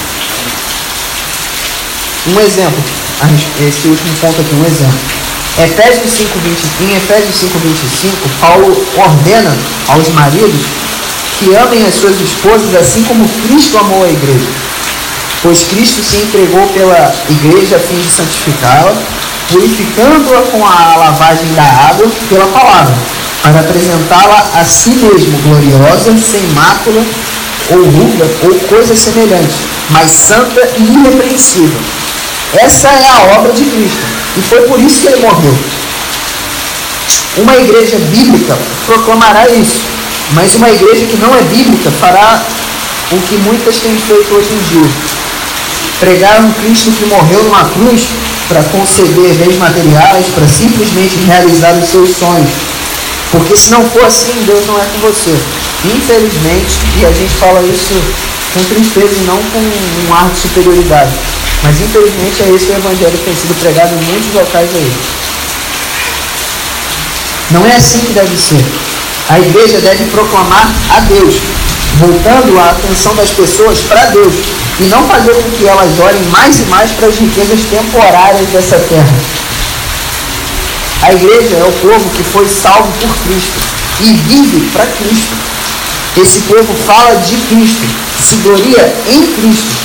Um 2.28 2.40
exemplo, 2.40 2.82
esse 3.66 3.88
último 3.88 4.14
ponto 4.20 4.40
aqui, 4.40 4.54
um 4.54 4.66
exemplo. 4.66 5.00
Efésios 5.58 6.12
5, 6.12 6.38
20, 6.38 6.92
em 6.92 6.96
Efésios 6.96 7.34
5, 7.40 7.58
25, 7.58 8.16
Paulo 8.40 8.86
ordena 8.96 9.56
aos 9.88 10.08
maridos 10.10 10.60
que 11.38 11.54
amem 11.54 11.86
as 11.86 11.94
suas 11.94 12.20
esposas 12.20 12.74
assim 12.74 13.02
como 13.04 13.28
Cristo 13.46 13.78
amou 13.78 14.04
a 14.04 14.08
igreja. 14.08 14.46
Pois 15.42 15.64
Cristo 15.64 16.02
se 16.04 16.16
entregou 16.16 16.66
pela 16.68 17.14
igreja 17.30 17.76
a 17.76 17.78
fim 17.80 17.98
de 17.98 18.10
santificá-la, 18.10 18.94
purificando-a 19.50 20.42
com 20.50 20.66
a 20.66 20.96
lavagem 20.96 21.52
da 21.54 21.62
água 21.62 22.10
pela 22.28 22.46
palavra, 22.48 22.94
para 23.42 23.60
apresentá-la 23.60 24.50
a 24.54 24.64
si 24.64 24.90
mesmo 24.90 25.38
gloriosa, 25.42 26.14
sem 26.18 26.42
mácula, 26.54 27.02
ou 27.70 27.84
ruga, 27.84 28.26
ou 28.42 28.54
coisa 28.68 28.94
semelhante, 28.94 29.54
mas 29.90 30.10
santa 30.10 30.68
e 30.76 30.82
irrepreensível. 30.82 31.80
Essa 32.54 32.88
é 32.88 33.08
a 33.08 33.38
obra 33.38 33.52
de 33.52 33.64
Cristo, 33.64 33.98
e 34.36 34.40
foi 34.40 34.62
por 34.62 34.80
isso 34.80 35.02
que 35.02 35.08
ele 35.08 35.20
morreu. 35.20 35.54
Uma 37.36 37.56
igreja 37.56 37.98
bíblica 38.10 38.56
proclamará 38.86 39.48
isso, 39.50 39.80
mas 40.32 40.54
uma 40.54 40.70
igreja 40.70 41.06
que 41.06 41.16
não 41.18 41.34
é 41.36 41.42
bíblica 41.42 41.90
fará 42.00 42.42
o 43.12 43.18
que 43.20 43.36
muitas 43.36 43.76
têm 43.76 43.96
feito 43.96 44.34
hoje 44.34 44.48
em 44.52 44.62
dia. 44.70 44.90
Pregar 46.00 46.40
um 46.40 46.52
Cristo 46.52 46.90
que 46.92 47.06
morreu 47.06 47.44
numa 47.44 47.64
cruz 47.64 48.06
para 48.48 48.62
conceder 48.64 49.34
bens 49.34 49.58
materiais, 49.58 50.26
para 50.34 50.46
simplesmente 50.48 51.16
realizar 51.26 51.72
os 51.72 51.90
seus 51.90 52.16
sonhos. 52.16 52.50
Porque 53.30 53.56
se 53.56 53.70
não 53.70 53.84
for 53.90 54.04
assim, 54.04 54.32
Deus 54.46 54.66
não 54.66 54.78
é 54.78 54.84
com 54.84 54.98
você. 55.00 55.36
Infelizmente, 55.84 56.76
e 56.98 57.04
a 57.04 57.12
gente 57.12 57.34
fala 57.34 57.60
isso 57.62 57.94
com 58.54 58.64
tristeza 58.64 59.14
e 59.14 59.26
não 59.26 59.36
com 59.36 59.58
um 59.58 60.14
ar 60.14 60.30
de 60.30 60.40
superioridade. 60.40 61.12
Mas 61.62 61.80
infelizmente 61.80 62.42
é 62.42 62.54
esse 62.54 62.66
o 62.66 62.76
evangelho 62.76 63.18
que 63.18 63.24
tem 63.24 63.34
sido 63.34 63.58
pregado 63.60 63.94
em 63.94 64.04
muitos 64.04 64.34
locais 64.34 64.70
aí. 64.74 64.92
Não 67.50 67.66
é 67.66 67.76
assim 67.76 68.00
que 68.00 68.12
deve 68.12 68.36
ser. 68.36 68.64
A 69.28 69.38
igreja 69.40 69.78
deve 69.80 70.04
proclamar 70.10 70.68
a 70.90 71.00
Deus, 71.00 71.34
voltando 71.96 72.58
a 72.58 72.70
atenção 72.70 73.14
das 73.14 73.30
pessoas 73.30 73.78
para 73.80 74.06
Deus 74.06 74.34
e 74.80 74.84
não 74.84 75.06
fazer 75.08 75.34
com 75.34 75.50
que 75.50 75.66
elas 75.66 75.98
olhem 75.98 76.22
mais 76.30 76.58
e 76.60 76.62
mais 76.64 76.90
para 76.92 77.08
as 77.08 77.18
riquezas 77.18 77.60
temporárias 77.70 78.48
dessa 78.48 78.78
terra. 78.78 79.14
A 81.02 81.12
igreja 81.12 81.56
é 81.56 81.64
o 81.64 81.72
povo 81.72 82.10
que 82.10 82.22
foi 82.22 82.48
salvo 82.48 82.90
por 83.00 83.16
Cristo 83.24 83.60
e 84.00 84.12
vive 84.12 84.70
para 84.72 84.86
Cristo. 84.86 85.36
Esse 86.16 86.40
povo 86.40 86.74
fala 86.86 87.16
de 87.16 87.36
Cristo, 87.48 87.86
se 88.20 88.36
gloria 88.36 88.94
em 89.06 89.26
Cristo. 89.26 89.76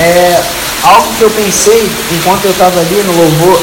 É 0.00 0.42
algo 0.84 1.08
que 1.18 1.22
eu 1.22 1.30
pensei 1.30 1.90
enquanto 2.12 2.44
eu 2.44 2.50
estava 2.50 2.78
ali 2.80 3.02
no 3.06 3.12
louvor 3.12 3.60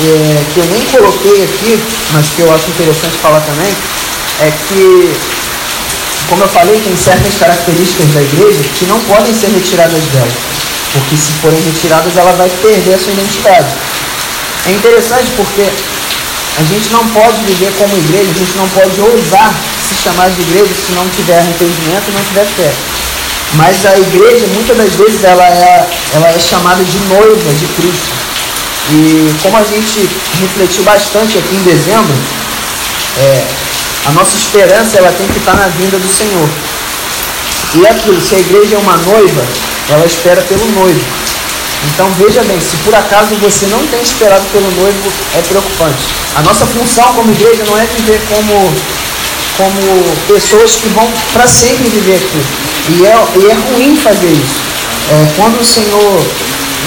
é, 0.00 0.42
que 0.52 0.58
eu 0.58 0.66
nem 0.66 0.82
coloquei 0.86 1.44
aqui, 1.44 1.78
mas 2.12 2.26
que 2.34 2.40
eu 2.42 2.52
acho 2.52 2.68
interessante 2.70 3.16
falar 3.22 3.40
também, 3.40 3.72
é 4.40 4.50
que, 4.66 5.14
como 6.28 6.42
eu 6.42 6.48
falei, 6.48 6.80
tem 6.80 6.96
certas 6.96 7.34
características 7.38 8.08
da 8.08 8.22
igreja 8.22 8.64
que 8.78 8.86
não 8.86 8.98
podem 9.00 9.32
ser 9.32 9.48
retiradas 9.48 10.02
dela, 10.10 10.32
porque 10.92 11.16
se 11.16 11.32
forem 11.40 11.62
retiradas 11.62 12.16
ela 12.16 12.32
vai 12.32 12.50
perder 12.62 12.94
a 12.94 12.98
sua 12.98 13.12
identidade. 13.12 13.70
É 14.66 14.72
interessante 14.72 15.30
porque 15.36 15.62
a 15.62 16.62
gente 16.64 16.90
não 16.90 17.06
pode 17.08 17.38
viver 17.42 17.72
como 17.78 17.96
igreja, 17.96 18.30
a 18.30 18.38
gente 18.38 18.56
não 18.56 18.68
pode 18.70 19.00
ousar 19.00 19.54
se 19.88 19.94
chamar 20.02 20.30
de 20.30 20.40
igreja 20.40 20.74
se 20.74 20.92
não 20.92 21.06
tiver 21.10 21.38
arrependimento 21.38 22.08
e 22.08 22.12
não 22.12 22.24
tiver 22.24 22.46
fé. 22.46 22.72
Mas 23.56 23.86
a 23.86 23.98
igreja, 23.98 24.46
muitas 24.54 24.76
das 24.76 24.92
vezes, 24.94 25.22
ela 25.24 25.44
é, 25.44 25.86
ela 26.14 26.28
é 26.28 26.38
chamada 26.38 26.82
de 26.82 26.98
noiva 27.08 27.52
de 27.54 27.66
Cristo. 27.74 28.12
E 28.90 29.34
como 29.42 29.56
a 29.56 29.62
gente 29.62 30.08
refletiu 30.40 30.82
bastante 30.84 31.38
aqui 31.38 31.54
em 31.54 31.62
dezembro, 31.62 32.14
é, 33.18 33.44
a 34.06 34.12
nossa 34.12 34.36
esperança 34.36 34.98
ela 34.98 35.12
tem 35.12 35.26
que 35.28 35.38
estar 35.38 35.54
na 35.54 35.68
vinda 35.68 35.98
do 35.98 36.08
Senhor. 36.08 36.48
E 37.74 37.86
é 37.86 37.90
aquilo, 37.90 38.20
se 38.20 38.34
a 38.34 38.38
igreja 38.38 38.76
é 38.76 38.78
uma 38.78 38.96
noiva, 38.98 39.44
ela 39.88 40.06
espera 40.06 40.42
pelo 40.42 40.66
noivo. 40.72 41.04
Então 41.88 42.10
veja 42.18 42.42
bem, 42.44 42.58
se 42.60 42.76
por 42.78 42.94
acaso 42.94 43.34
você 43.36 43.66
não 43.66 43.84
tem 43.88 44.00
esperado 44.00 44.44
pelo 44.52 44.70
noivo, 44.72 45.12
é 45.34 45.42
preocupante. 45.42 46.04
A 46.36 46.42
nossa 46.42 46.66
função 46.66 47.12
como 47.14 47.30
igreja 47.32 47.64
não 47.64 47.78
é 47.78 47.86
viver 47.86 48.20
como, 48.28 48.74
como 49.56 50.16
pessoas 50.26 50.72
que 50.76 50.88
vão 50.88 51.08
para 51.32 51.46
sempre 51.46 51.88
viver 51.88 52.16
aqui. 52.16 52.42
E 52.90 53.06
é, 53.06 53.14
e 53.36 53.50
é 53.50 53.54
ruim 53.54 53.96
fazer 53.96 54.30
isso. 54.30 54.60
É, 55.10 55.26
quando 55.36 55.60
o 55.60 55.64
Senhor 55.64 56.24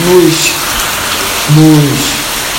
nos 0.06 0.58
nos, 1.56 2.00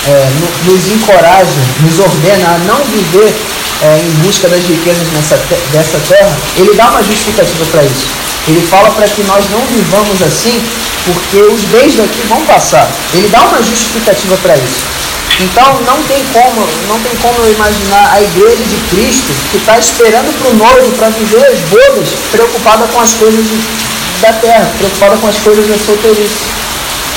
é, 0.07 0.29
nos 0.65 0.87
encoraja, 0.93 1.61
nos 1.81 1.99
ordena 1.99 2.55
a 2.55 2.59
não 2.59 2.79
viver 2.85 3.35
é, 3.83 4.01
em 4.01 4.11
busca 4.23 4.49
das 4.49 4.65
riquezas 4.65 5.07
nessa, 5.13 5.39
dessa 5.73 5.99
terra, 6.09 6.37
ele 6.57 6.75
dá 6.75 6.89
uma 6.89 7.03
justificativa 7.03 7.65
para 7.71 7.85
isso. 7.85 8.07
Ele 8.49 8.67
fala 8.67 8.91
para 8.91 9.07
que 9.09 9.23
nós 9.25 9.45
não 9.51 9.61
vivamos 9.67 10.23
assim, 10.23 10.63
porque 11.05 11.37
os 11.39 11.61
bens 11.65 11.97
daqui 11.97 12.23
vão 12.29 12.41
passar. 12.47 12.89
Ele 13.13 13.29
dá 13.29 13.41
uma 13.43 13.63
justificativa 13.63 14.37
para 14.43 14.57
isso. 14.57 14.98
Então 15.41 15.81
não 15.87 16.03
tem 16.05 16.25
como, 16.33 16.67
não 16.89 16.99
tem 17.01 17.15
como 17.23 17.39
eu 17.45 17.53
imaginar 17.53 18.13
a 18.13 18.21
igreja 18.21 18.65
de 18.65 18.77
Cristo 18.91 19.33
que 19.51 19.59
está 19.59 19.79
esperando 19.79 20.33
para 20.39 20.51
o 20.51 20.57
noivo 20.57 20.97
para 20.97 21.11
viver 21.11 21.45
as 21.47 21.59
bodas, 21.71 22.09
preocupada 22.31 22.87
com 22.89 23.01
as 23.01 23.13
coisas 23.15 23.47
da 24.21 24.33
terra, 24.33 24.69
preocupada 24.79 25.17
com 25.19 25.29
as 25.29 25.37
coisas 25.39 25.67
da 25.69 25.79
solteirice 25.79 26.59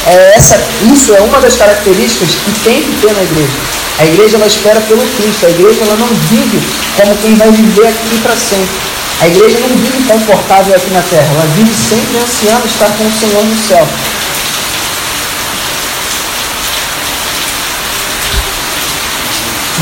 é 0.05 0.33
essa, 0.35 0.59
isso 0.91 1.13
é 1.13 1.21
uma 1.21 1.39
das 1.39 1.55
características 1.55 2.29
que 2.29 2.51
tem 2.63 2.81
que 2.81 3.01
ter 3.01 3.13
na 3.13 3.21
igreja. 3.21 3.53
A 3.99 4.05
igreja 4.05 4.37
ela 4.37 4.47
espera 4.47 4.81
pelo 4.81 5.05
Cristo, 5.15 5.45
a 5.45 5.49
igreja 5.49 5.83
ela 5.83 5.95
não 5.95 6.07
vive 6.07 6.59
como 6.97 7.15
quem 7.17 7.35
vai 7.35 7.51
viver 7.51 7.87
aqui 7.87 8.17
para 8.23 8.35
sempre. 8.35 8.73
A 9.21 9.27
igreja 9.27 9.59
não 9.59 9.69
vive 9.69 10.03
confortável 10.07 10.75
aqui 10.75 10.89
na 10.89 11.01
terra, 11.03 11.29
ela 11.35 11.45
vive 11.55 11.71
sempre 11.77 12.17
ansiando 12.17 12.65
estar 12.65 12.89
com 12.97 13.05
o 13.05 13.11
Senhor 13.11 13.45
no 13.45 13.67
céu. 13.67 13.87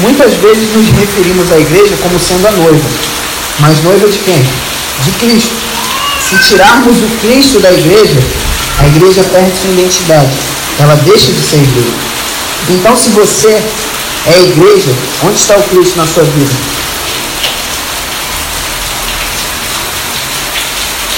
Muitas 0.01 0.33
vezes 0.35 0.73
nos 0.73 0.89
referimos 0.97 1.51
à 1.51 1.59
igreja 1.59 1.97
como 2.01 2.17
sendo 2.19 2.47
a 2.47 2.51
noiva, 2.51 2.89
mas 3.59 3.83
noiva 3.83 4.07
de 4.07 4.17
quem? 4.19 4.41
De 5.03 5.11
Cristo. 5.19 5.55
Se 6.29 6.37
tirarmos 6.49 6.97
o 6.97 7.09
Cristo 7.21 7.59
da 7.59 7.71
igreja, 7.71 8.19
a 8.79 8.87
igreja 8.87 9.23
perde 9.23 9.51
sua 9.57 9.71
identidade. 9.71 10.31
Ela 10.79 10.95
deixa 11.03 11.31
de 11.31 11.41
ser 11.41 11.57
igreja. 11.57 11.97
Então, 12.69 12.95
se 12.95 13.09
você 13.09 13.61
é 14.27 14.43
igreja, 14.43 14.91
onde 15.23 15.37
está 15.37 15.55
o 15.57 15.63
Cristo 15.63 15.97
na 15.97 16.05
sua 16.05 16.23
vida? 16.23 16.53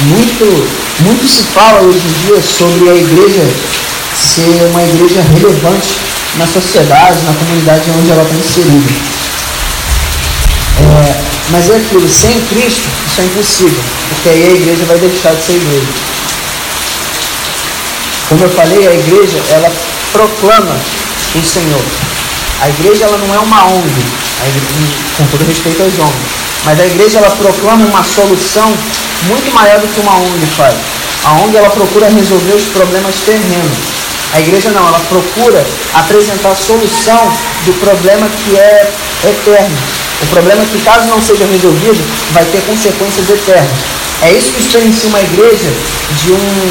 Muito, 0.01 0.67
muito 1.01 1.27
se 1.27 1.43
fala 1.53 1.81
hoje 1.81 1.99
em 1.99 2.25
dia 2.25 2.41
sobre 2.41 2.89
a 2.89 2.95
igreja 2.95 3.47
ser 4.17 4.69
uma 4.71 4.81
igreja 4.81 5.21
relevante 5.21 6.11
na 6.37 6.47
sociedade, 6.47 7.23
na 7.25 7.33
comunidade 7.33 7.91
onde 7.91 8.11
ela 8.11 8.23
está 8.23 8.35
inserida. 8.35 8.91
É, 10.79 11.21
mas 11.49 11.69
é 11.69 11.75
aquilo, 11.75 12.07
sem 12.09 12.39
Cristo, 12.47 12.87
isso 13.07 13.21
é 13.21 13.25
impossível, 13.25 13.83
porque 14.09 14.29
aí 14.29 14.43
a 14.45 14.51
igreja 14.51 14.85
vai 14.85 14.97
deixar 14.97 15.33
de 15.35 15.43
ser 15.43 15.53
igreja. 15.53 15.93
Como 18.29 18.43
eu 18.43 18.49
falei, 18.49 18.87
a 18.87 18.93
igreja, 18.93 19.37
ela 19.49 19.71
proclama 20.13 20.75
o 21.35 21.41
Senhor. 21.43 21.81
A 22.61 22.69
igreja, 22.69 23.05
ela 23.05 23.17
não 23.17 23.35
é 23.35 23.39
uma 23.39 23.65
ONG, 23.65 24.05
com 25.17 25.25
todo 25.25 25.45
respeito 25.45 25.83
aos 25.83 25.99
homens, 25.99 26.31
mas 26.63 26.79
a 26.79 26.85
igreja, 26.85 27.17
ela 27.17 27.31
proclama 27.31 27.85
uma 27.85 28.03
solução 28.03 28.73
muito 29.27 29.53
maior 29.53 29.79
do 29.79 29.87
que 29.87 29.99
uma 29.99 30.15
ONG 30.15 30.45
faz. 30.55 30.75
A 31.25 31.31
ONG, 31.43 31.57
ela 31.57 31.69
procura 31.69 32.07
resolver 32.07 32.53
os 32.53 32.67
problemas 32.69 33.15
terrenos. 33.25 34.00
A 34.33 34.39
igreja 34.39 34.69
não, 34.71 34.87
ela 34.87 34.99
procura 35.09 35.65
apresentar 35.93 36.51
a 36.51 36.55
solução 36.55 37.33
do 37.65 37.73
problema 37.79 38.27
que 38.29 38.57
é 38.57 38.91
eterno. 39.25 39.77
O 40.21 40.25
problema 40.27 40.63
que, 40.65 40.79
caso 40.81 41.07
não 41.07 41.21
seja 41.21 41.45
resolvido, 41.45 42.01
vai 42.31 42.45
ter 42.45 42.61
consequências 42.61 43.29
eternas. 43.29 43.79
É 44.21 44.31
isso 44.31 44.51
que 44.51 44.61
diferencia 44.61 45.09
uma 45.09 45.19
igreja 45.19 45.69
de 46.23 46.31
um, 46.31 46.69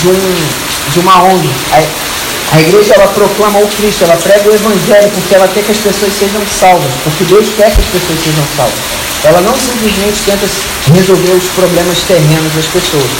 de 0.00 0.08
um 0.08 0.72
de 0.90 1.00
uma 1.00 1.22
ONG. 1.22 1.48
A, 1.72 2.56
a 2.56 2.60
igreja 2.60 2.94
ela 2.94 3.08
proclama 3.08 3.60
o 3.60 3.68
Cristo, 3.68 4.04
ela 4.04 4.16
prega 4.16 4.48
o 4.48 4.54
Evangelho 4.54 5.10
porque 5.14 5.34
ela 5.34 5.48
quer 5.48 5.62
que 5.62 5.72
as 5.72 5.78
pessoas 5.78 6.12
sejam 6.18 6.42
salvas, 6.58 6.90
porque 7.04 7.24
Deus 7.24 7.46
quer 7.56 7.72
que 7.74 7.80
as 7.80 7.88
pessoas 7.88 8.18
sejam 8.18 8.44
salvas. 8.56 8.78
Ela 9.24 9.40
não 9.40 9.54
simplesmente 9.54 10.18
tenta 10.26 10.46
resolver 10.92 11.32
os 11.32 11.44
problemas 11.54 11.98
terrenos 12.06 12.52
das 12.54 12.66
pessoas. 12.66 13.10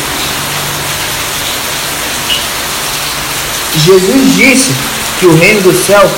Jesus 3.79 4.37
disse 4.37 4.71
que 5.19 5.27
o 5.27 5.37
reino 5.37 5.61
do 5.63 5.73
céu 5.73 6.11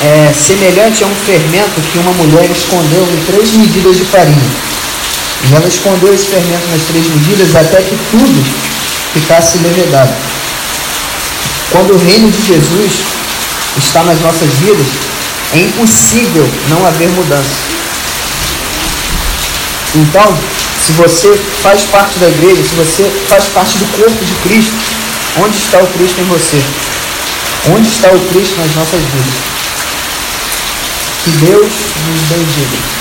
é 0.00 0.32
semelhante 0.32 1.04
a 1.04 1.06
um 1.06 1.14
fermento 1.26 1.80
que 1.92 1.98
uma 1.98 2.12
mulher 2.12 2.48
escondeu 2.50 3.02
em 3.02 3.24
três 3.26 3.52
medidas 3.52 3.96
de 3.96 4.04
farinha. 4.04 4.50
E 5.50 5.54
ela 5.54 5.66
escondeu 5.68 6.14
esse 6.14 6.26
fermento 6.26 6.66
nas 6.70 6.82
três 6.82 7.06
medidas 7.06 7.54
até 7.54 7.82
que 7.82 7.98
tudo 8.10 8.44
ficasse 9.12 9.58
levedado. 9.58 10.12
Quando 11.70 11.94
o 11.94 11.98
reino 11.98 12.30
de 12.30 12.46
Jesus 12.46 12.92
está 13.76 14.02
nas 14.02 14.20
nossas 14.20 14.48
vidas, 14.60 14.86
é 15.54 15.58
impossível 15.58 16.48
não 16.68 16.86
haver 16.86 17.08
mudança. 17.10 17.68
Então, 19.94 20.36
Se 20.88 20.92
você 20.92 21.38
faz 21.62 21.82
parte 21.82 22.18
da 22.18 22.28
igreja, 22.28 22.62
se 22.62 22.74
você 22.74 23.10
faz 23.28 23.44
parte 23.52 23.76
do 23.76 23.84
corpo 23.98 24.24
de 24.24 24.32
Cristo, 24.48 24.72
onde 25.40 25.56
está 25.56 25.78
o 25.78 25.86
Cristo 25.86 26.20
em 26.20 26.24
você? 26.24 26.62
Onde 27.70 27.88
está 27.88 28.08
o 28.10 28.20
Cristo 28.28 28.56
nas 28.58 28.74
nossas 28.74 29.00
vidas? 29.00 29.34
Que 31.24 31.30
Deus 31.30 31.72
nos 32.06 32.22
bendiga. 32.22 32.97